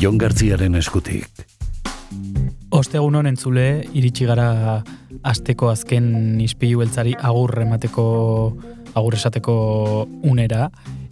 [0.00, 1.42] Jon Gartziaren eskutik.
[2.72, 4.78] Ostegun honen zule, iritsi gara
[5.20, 8.06] asteko azken ispilu beltzari agur emateko
[8.96, 9.58] agur esateko
[10.32, 10.70] unera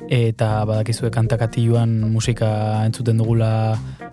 [0.09, 2.49] eta badakizue kantakatiluan musika
[2.87, 3.53] entzuten dugula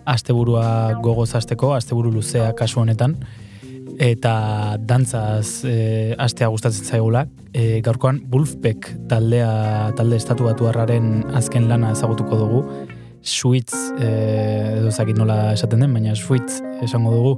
[0.04, 0.66] asteburua
[1.00, 3.16] gogoz asteko, asteburu luzea kasu honetan
[3.96, 4.34] eta
[4.84, 7.24] dantzaz e, astea gustatzen zaigula.
[7.52, 12.62] E, gaurkoan Wolfpack taldea talde estatu batuarraren azken lana ezagutuko dugu.
[13.20, 14.08] Sweets, e,
[14.78, 17.32] edo zakit nola esaten den, baina Sweets esango dugu,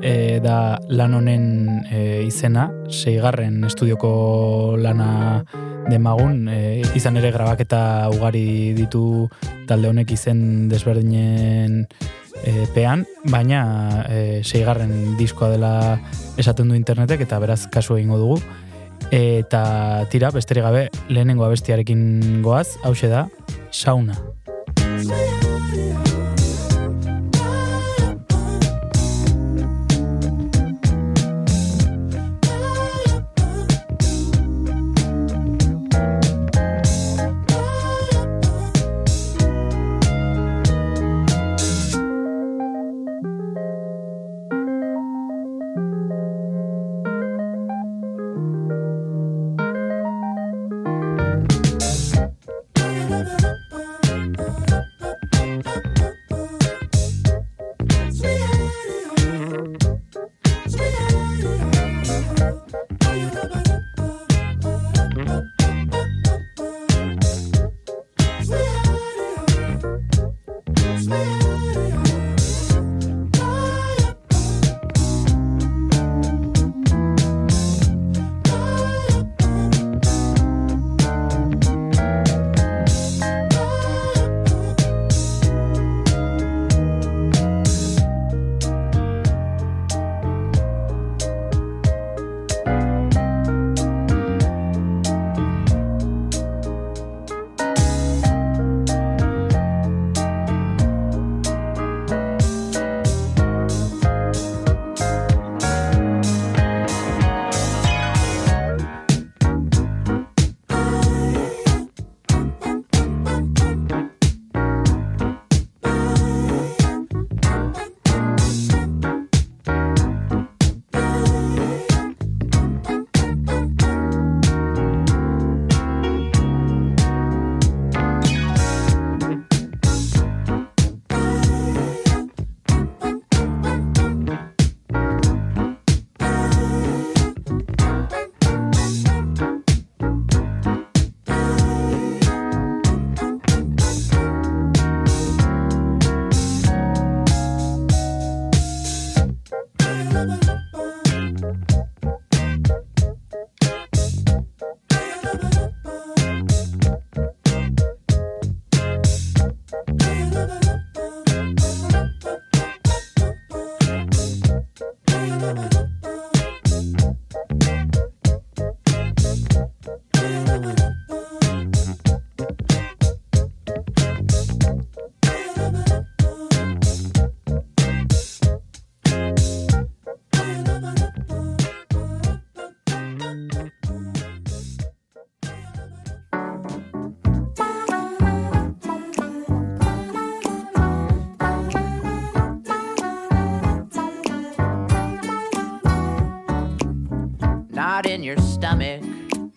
[0.00, 1.46] e, da lan honen
[1.90, 5.44] e, izena, seigarren estudioko lana
[5.90, 6.60] demagun, e,
[6.98, 9.26] izan ere grabaketa ugari ditu
[9.68, 11.82] talde honek izen desberdinen
[12.42, 15.74] e, pean, baina e, seigarren diskoa dela
[16.38, 18.40] esaten du internetek eta beraz kasu egingo dugu.
[19.10, 23.28] Eta tira, besterik gabe, lehenengo abestiarekin goaz, hause da,
[23.70, 24.16] sauna.
[25.04, 25.35] not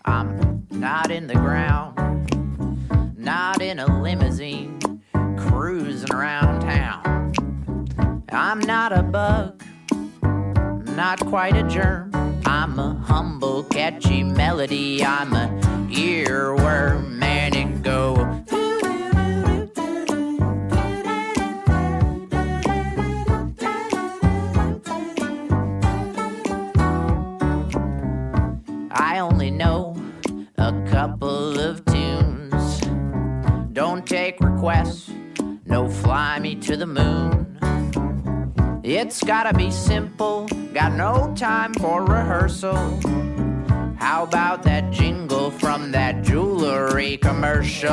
[0.06, 1.96] I'm not in the ground.
[3.18, 4.80] Not in a limousine
[5.38, 8.26] cruising around town.
[8.32, 9.64] I'm not a bug,
[10.96, 12.09] not quite a germ.
[39.52, 40.46] gotta be simple.
[40.76, 43.00] Got no time for rehearsal.
[43.98, 47.90] How about that jingle from that jewelry commercial?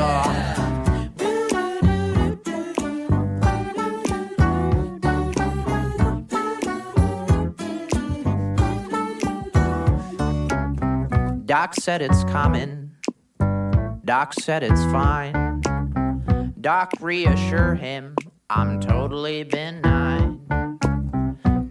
[11.47, 12.95] Doc said it's common.
[14.05, 15.63] Doc said it's fine.
[16.61, 18.15] Doc reassure him
[18.51, 20.66] I'm totally benign.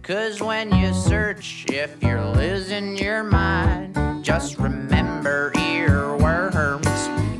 [0.06, 6.86] Cause when you search, if you're losing your mind, just remember earworms.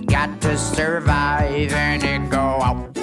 [0.07, 2.99] Got to survive and it go out.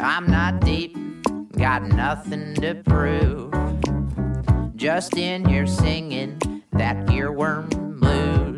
[0.00, 0.96] I'm not deep,
[1.58, 3.52] got nothing to prove.
[4.76, 6.38] Just in here singing
[6.70, 7.68] that earworm
[7.98, 8.51] blues.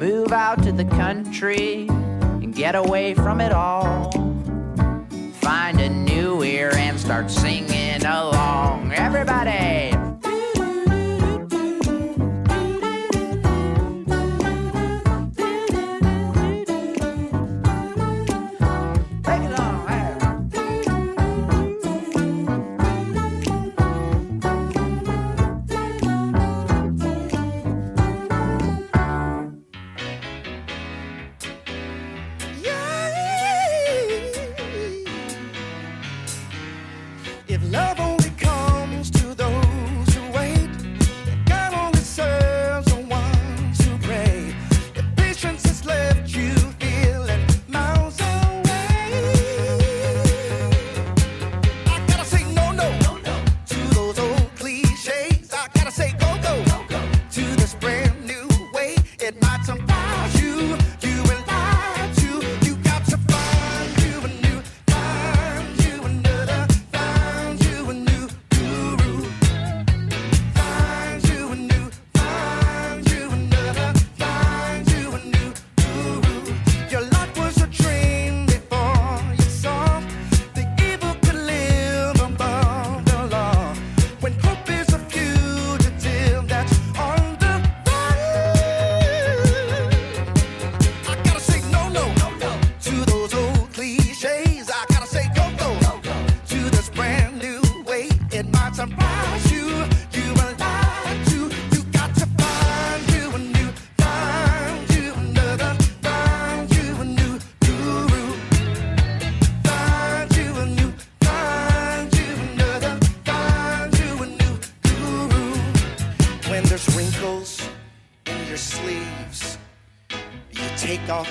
[0.00, 4.10] Move out to the country and get away from it all.
[5.42, 8.94] Find a new ear and start singing along.
[8.94, 9.89] Everybody!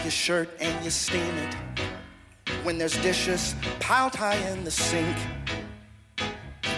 [0.10, 1.56] your shirt and you steam it.
[2.64, 5.16] When there's dishes piled high in the sink,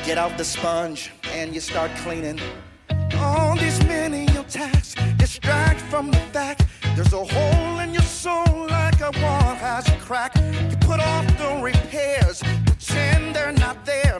[0.04, 2.42] get out the sponge and you start cleaning.
[3.16, 9.00] All these menial tasks distract from the fact there's a hole in your soul like
[9.00, 10.36] a wall has a crack.
[10.70, 14.20] You put off the repairs, pretend they're not there.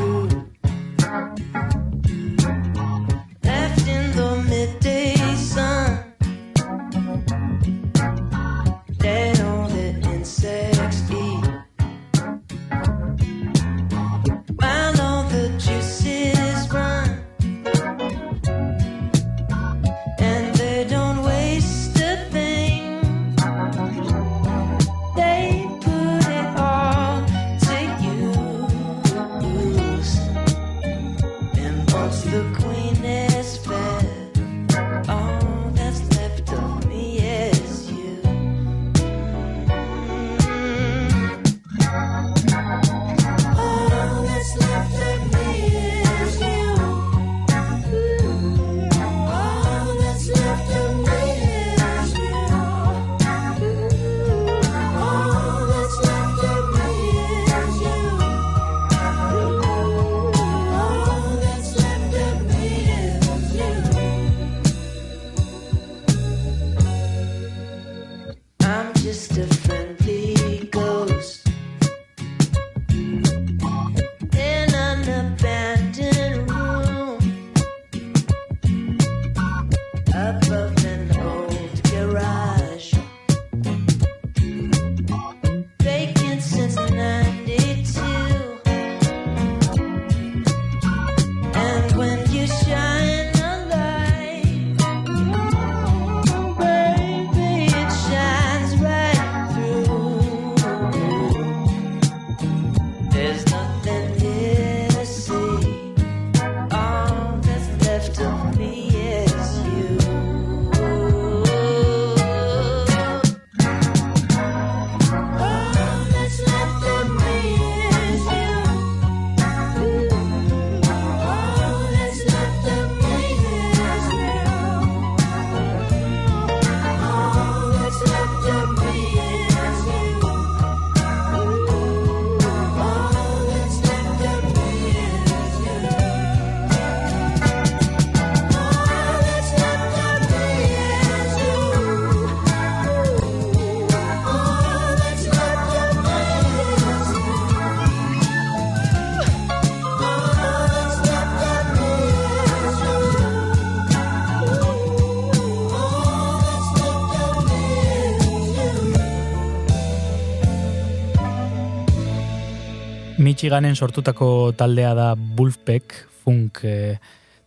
[163.41, 166.99] Michiganen sortutako taldea da Wolfpack, funk eh,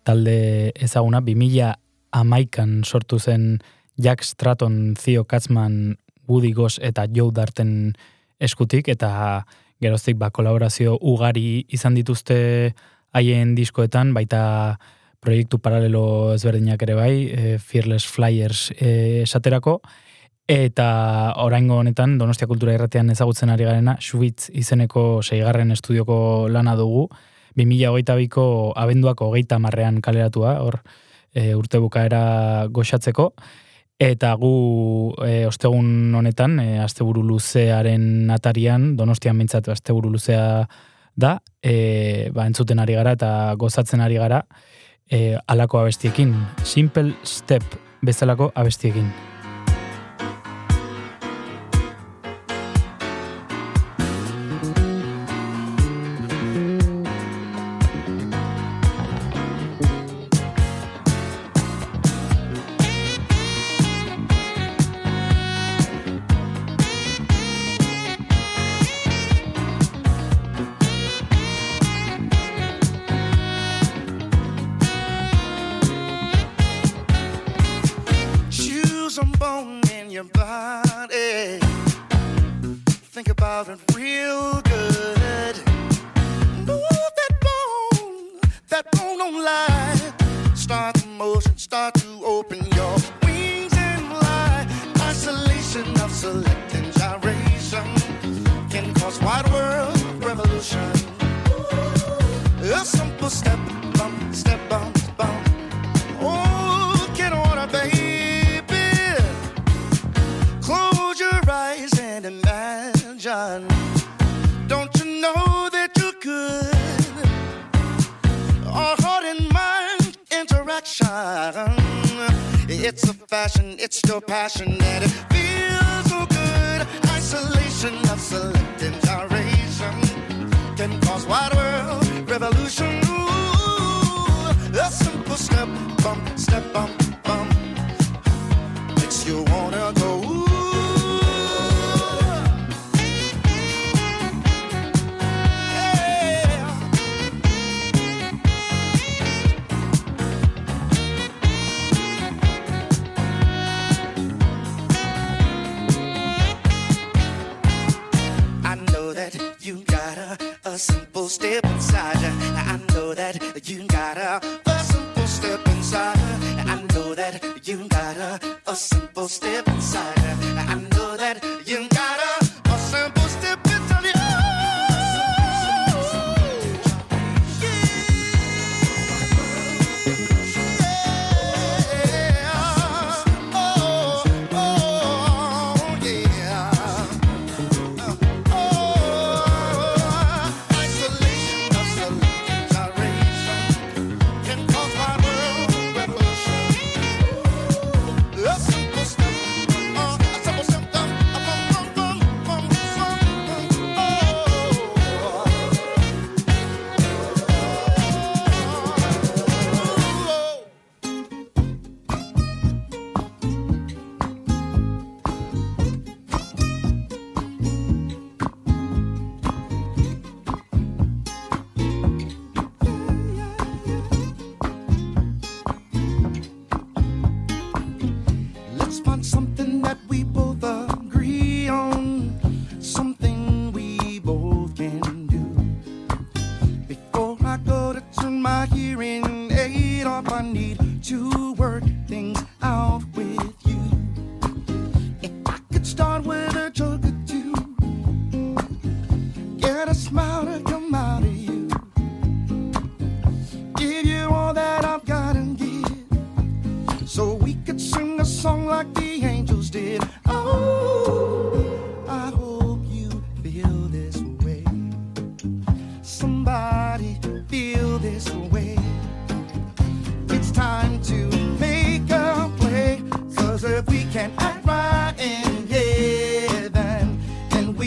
[0.02, 1.68] talde ezaguna, 2000
[2.18, 3.60] amaikan sortu zen
[3.94, 5.94] Jack Stratton, Theo Katzman,
[6.26, 7.92] Woody Goss eta Joe Darten
[8.42, 9.44] eskutik, eta
[9.78, 12.74] geroztik ba, kolaborazio ugari izan dituzte
[13.14, 14.80] haien diskoetan, baita
[15.22, 19.78] proiektu paralelo ezberdinak ere bai, e, Fearless Flyers e, esaterako,
[20.48, 27.08] eta oraingo honetan Donostia Kultura Irratean ezagutzen ari garena, Schwitz izeneko seigarren estudioko lana dugu,
[27.56, 30.80] 2008ko abenduako hogeita marrean kaleratua, hor
[31.32, 33.30] e, urte bukaera goxatzeko,
[33.98, 34.54] eta gu
[35.24, 40.66] e, ostegun honetan, e, asteburu luzearen atarian, Donostian mintzatu asteburu luzea
[41.16, 44.42] da, e, ba, entzuten ari gara eta gozatzen ari gara,
[45.08, 46.34] e, alako abestiekin,
[46.64, 49.33] Simple Step bezalako abestiekin.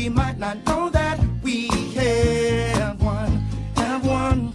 [0.08, 3.32] We might not know that we have one.
[3.76, 4.54] Have one.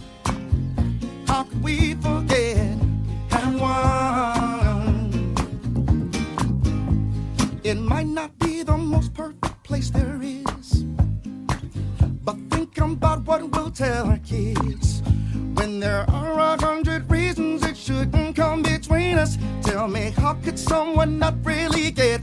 [1.27, 2.57] How could we forget?
[3.29, 5.35] Have one.
[7.63, 10.85] It might not be the most perfect place there is,
[12.25, 15.03] but think about what we'll tell our kids
[15.53, 19.37] when there are a hundred reasons it shouldn't come between us?
[19.61, 22.22] Tell me, how could someone not really get?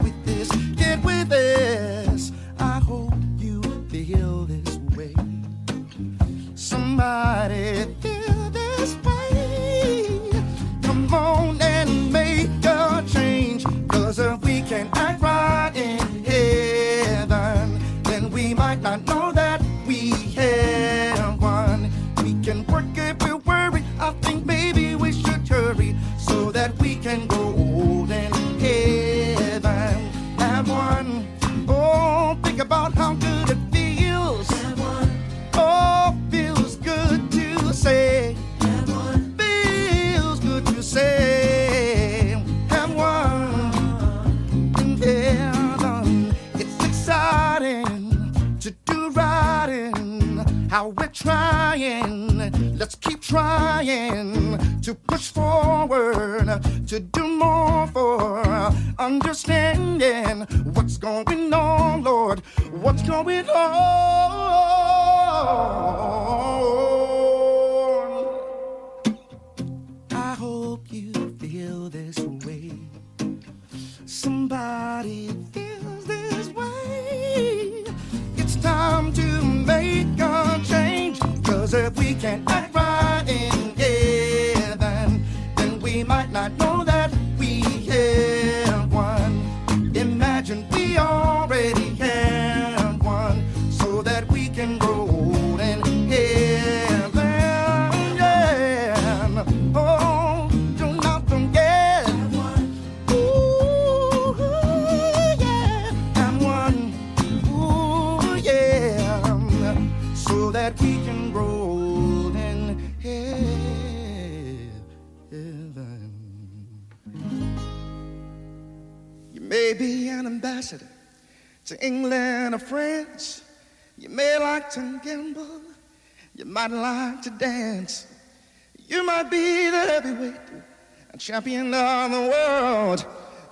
[131.31, 133.05] champion of the world.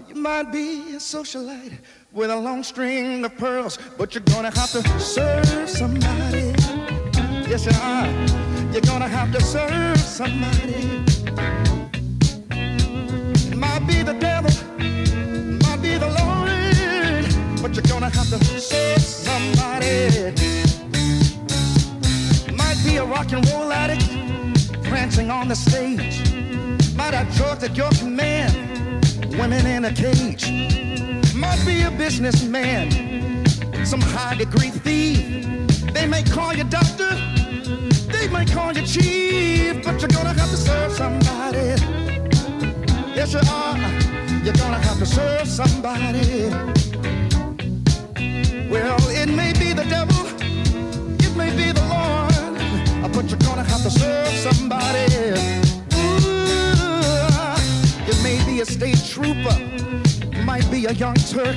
[0.10, 1.78] You might be a socialite
[2.12, 6.54] with a long string of pearls, but you're gonna have to serve somebody.
[7.48, 8.10] Yes, you are.
[8.74, 11.06] You're gonna have to serve somebody.
[13.56, 14.52] Might be the devil,
[15.64, 20.34] might be the Lord, but you're gonna have to serve somebody.
[22.62, 24.04] Might be a rock and roll addict
[24.84, 26.29] prancing on the stage.
[27.00, 28.54] Might have drugs at your command,
[29.38, 30.52] women in a cage.
[31.34, 33.46] Might be a businessman,
[33.86, 35.48] some high degree thief.
[35.94, 37.16] They may call you doctor,
[38.12, 41.68] they may call you chief, but you're gonna have to serve somebody.
[43.16, 43.78] Yes, you are.
[44.44, 46.50] You're gonna have to serve somebody.
[48.70, 50.26] Well, it may be the devil,
[51.26, 55.59] it may be the Lord, but you're gonna have to serve somebody.
[58.60, 59.58] Be a state trooper,
[60.36, 61.56] you might be a young Turk,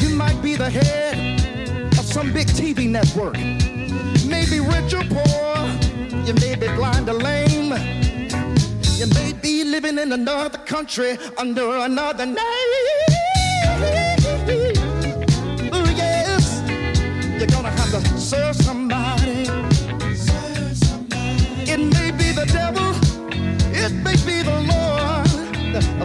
[0.00, 1.40] you might be the head
[1.98, 3.38] of some big TV network.
[4.28, 5.66] Maybe rich or poor,
[6.26, 7.72] you may be blind or lame.
[8.98, 13.03] You may be living in another country under another name.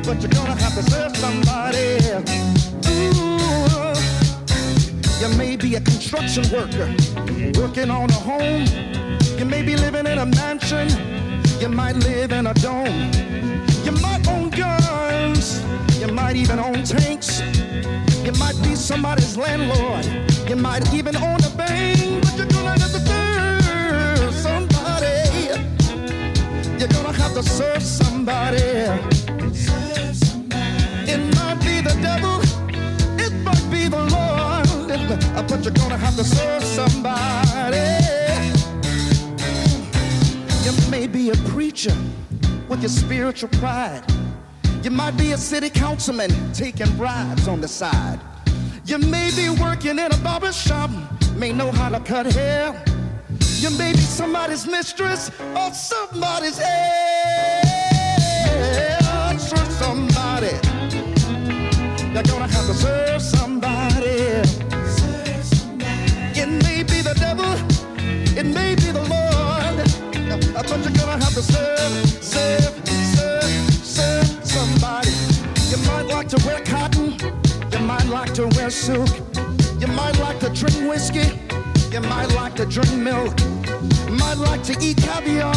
[0.10, 2.00] But you're gonna have to serve somebody.
[2.90, 3.94] Ooh,
[5.22, 6.90] you may be a construction worker
[7.62, 8.66] working on a home.
[9.38, 10.88] You may be living in a mansion.
[11.60, 13.12] You might live in a dome.
[13.86, 15.64] You might own guns.
[16.00, 17.42] You might even own tanks.
[18.26, 20.06] You might be somebody's landlord.
[20.50, 22.24] You might even own a bank.
[22.24, 25.18] But you're gonna have to serve somebody.
[26.80, 29.29] You're gonna have to serve somebody.
[31.80, 32.42] Be the devil.
[33.18, 34.68] It might be the Lord.
[35.48, 37.78] But you're gonna have to serve somebody.
[40.66, 41.96] You may be a preacher
[42.68, 44.04] with your spiritual pride.
[44.84, 48.20] You might be a city councilman taking bribes on the side.
[48.84, 50.92] You may be working in a barber shop,
[51.38, 52.76] may know how to cut hair.
[53.60, 57.70] You may be somebody's mistress or somebody's heir.
[62.12, 64.44] You're gonna have to serve somebody.
[64.98, 66.40] Serve somebody.
[66.42, 67.54] It may be the devil,
[68.36, 69.76] it may be the Lord,
[70.56, 72.74] but you're gonna have to serve, serve,
[73.16, 75.12] serve, serve somebody.
[75.70, 77.16] You might like to wear cotton,
[77.72, 79.10] you might like to wear silk,
[79.80, 81.30] you might like to drink whiskey,
[81.92, 83.38] you might like to drink milk,
[84.10, 85.54] might like to eat caviar,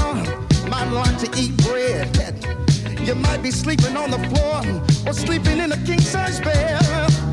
[0.69, 2.72] might like to eat bread.
[3.05, 4.63] You might be sleeping on the floor
[5.07, 6.79] or sleeping in a king size bed.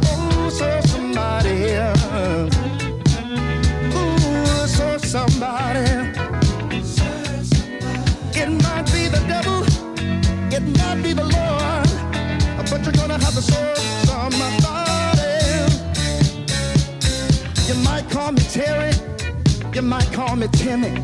[0.05, 1.77] Oh, so somebody.
[3.93, 5.89] Ooh, so somebody.
[8.33, 9.63] It might be the devil.
[10.51, 11.89] It might be the Lord.
[12.69, 14.49] But you're gonna have to serve somebody.
[17.67, 18.93] You might call me Terry.
[19.73, 20.99] You might call me Timmy.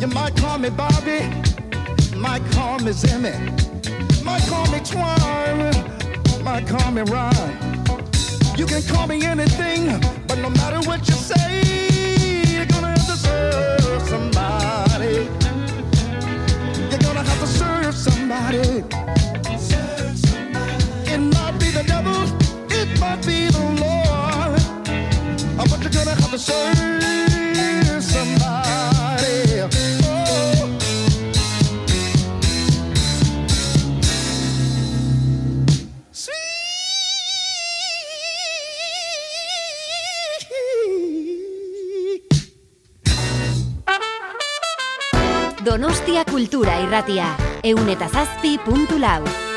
[0.00, 1.20] You might call me Bobby.
[2.16, 3.71] Might call me Zimmy.
[4.24, 5.72] Might call me Twine.
[6.44, 7.34] Might call me Ron.
[8.56, 11.62] You can call me anything, but no matter what you say,
[12.54, 15.28] you're gonna have to serve somebody.
[16.90, 18.84] You're gonna have to serve somebody.
[21.12, 22.22] It might be the devil,
[22.70, 24.62] it might be the Lord,
[25.56, 27.31] but you're gonna have to serve
[46.22, 47.36] Donostia Kultura Irratia.
[47.62, 49.51] Eun eta zazpi puntu lau.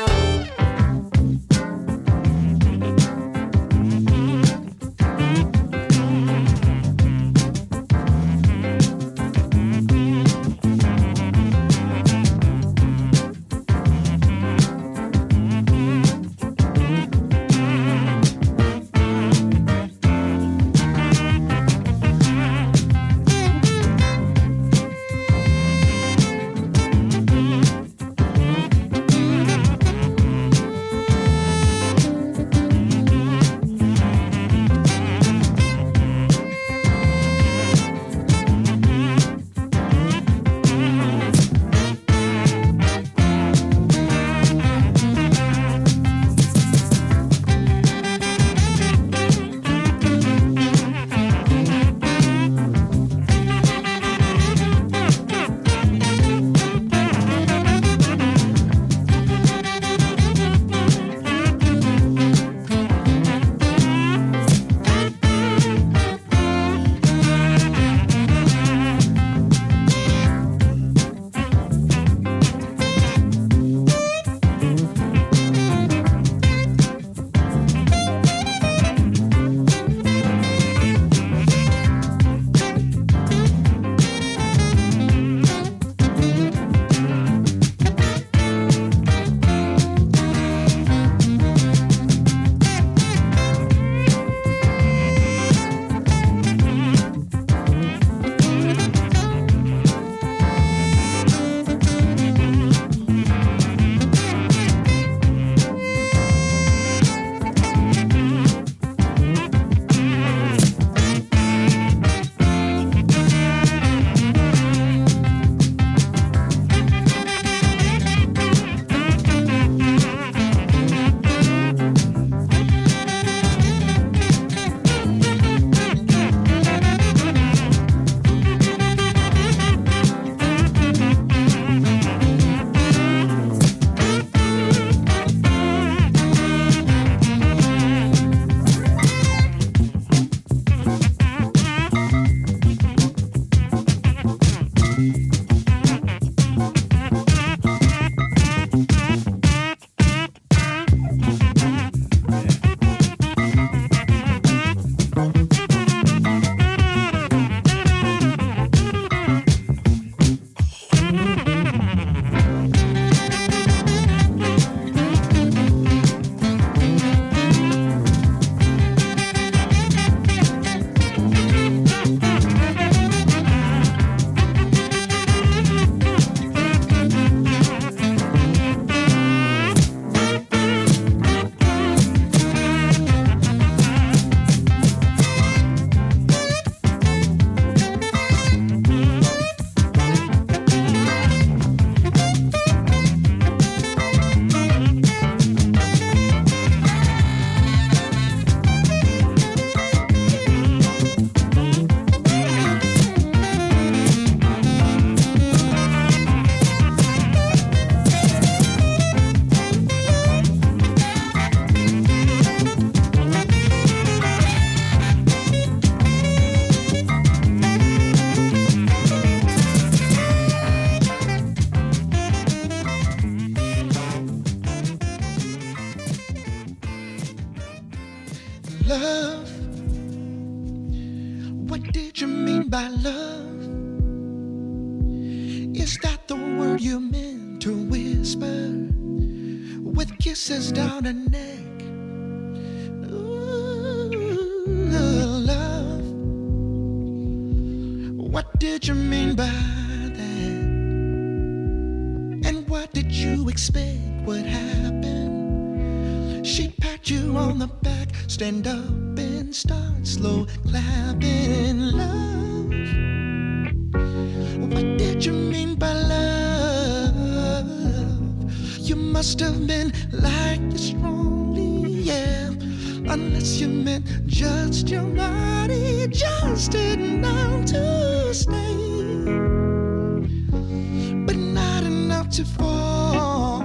[282.36, 283.62] to fall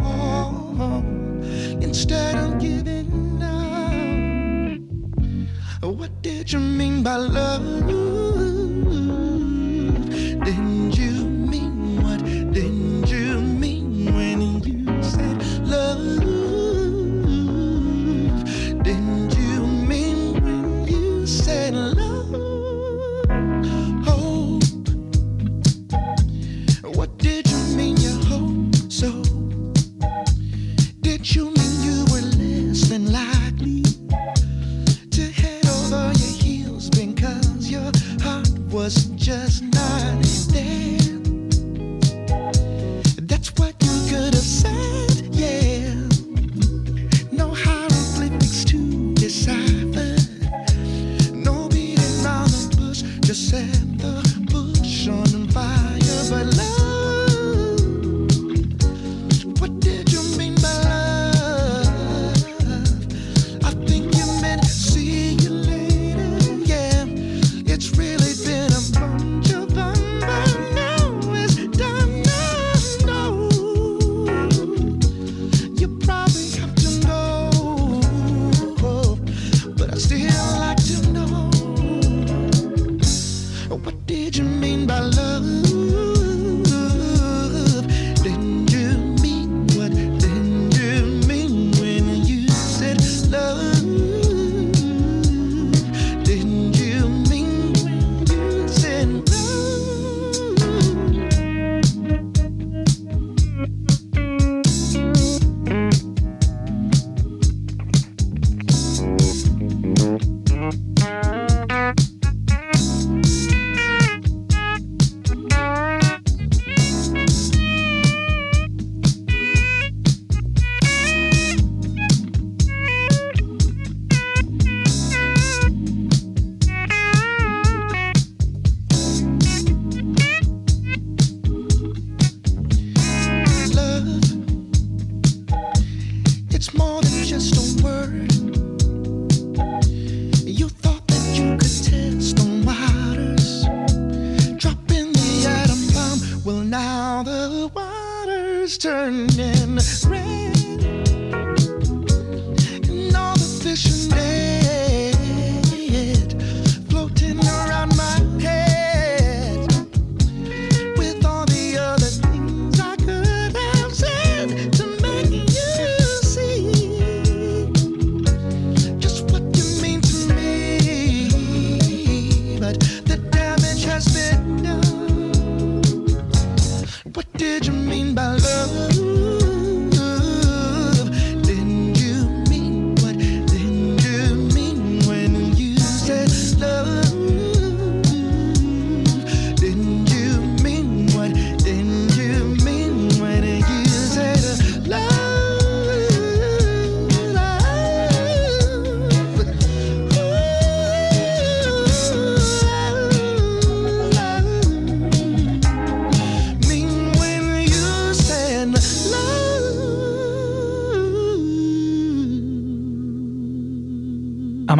[1.81, 4.79] instead of giving up.
[5.83, 8.00] What did you mean by love?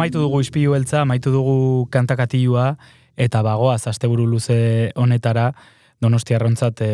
[0.02, 2.72] Amaitu dugu ispilu beltza, amaitu dugu kantakatilua,
[3.14, 5.52] eta bagoaz asteburu luze honetara,
[6.02, 6.88] donostiarrontzat e,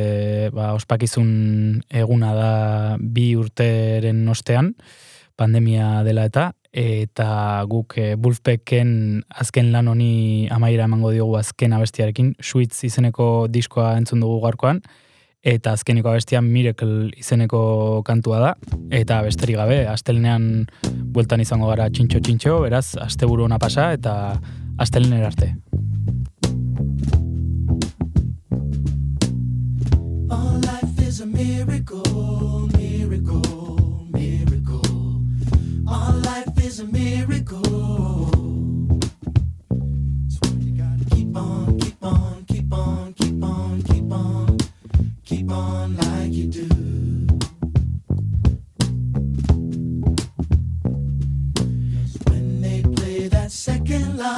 [0.53, 1.31] ba, ospakizun
[1.89, 2.51] eguna da
[3.01, 4.75] bi urteren ostean,
[5.41, 7.31] pandemia dela eta, eta
[7.73, 8.93] guk eh, e, Bulfpeken
[9.41, 14.85] azken lan honi amaira emango diogu azken abestiarekin, Suiz izeneko diskoa entzun dugu gaurkoan,
[15.49, 18.51] eta azkeniko abestian Miracle izeneko kantua da,
[18.95, 20.67] eta besterik gabe, astelenean
[21.15, 24.15] bueltan izango gara txintxo-txintxo, beraz, asteburu ona pasa, eta
[24.79, 25.55] astelener arte.
[30.29, 34.83] All life is a miracle, miracle, miracle.
[35.89, 37.68] All life is a miracle.
[45.51, 46.69] on like you do.
[51.95, 54.38] Cause when they play that second line.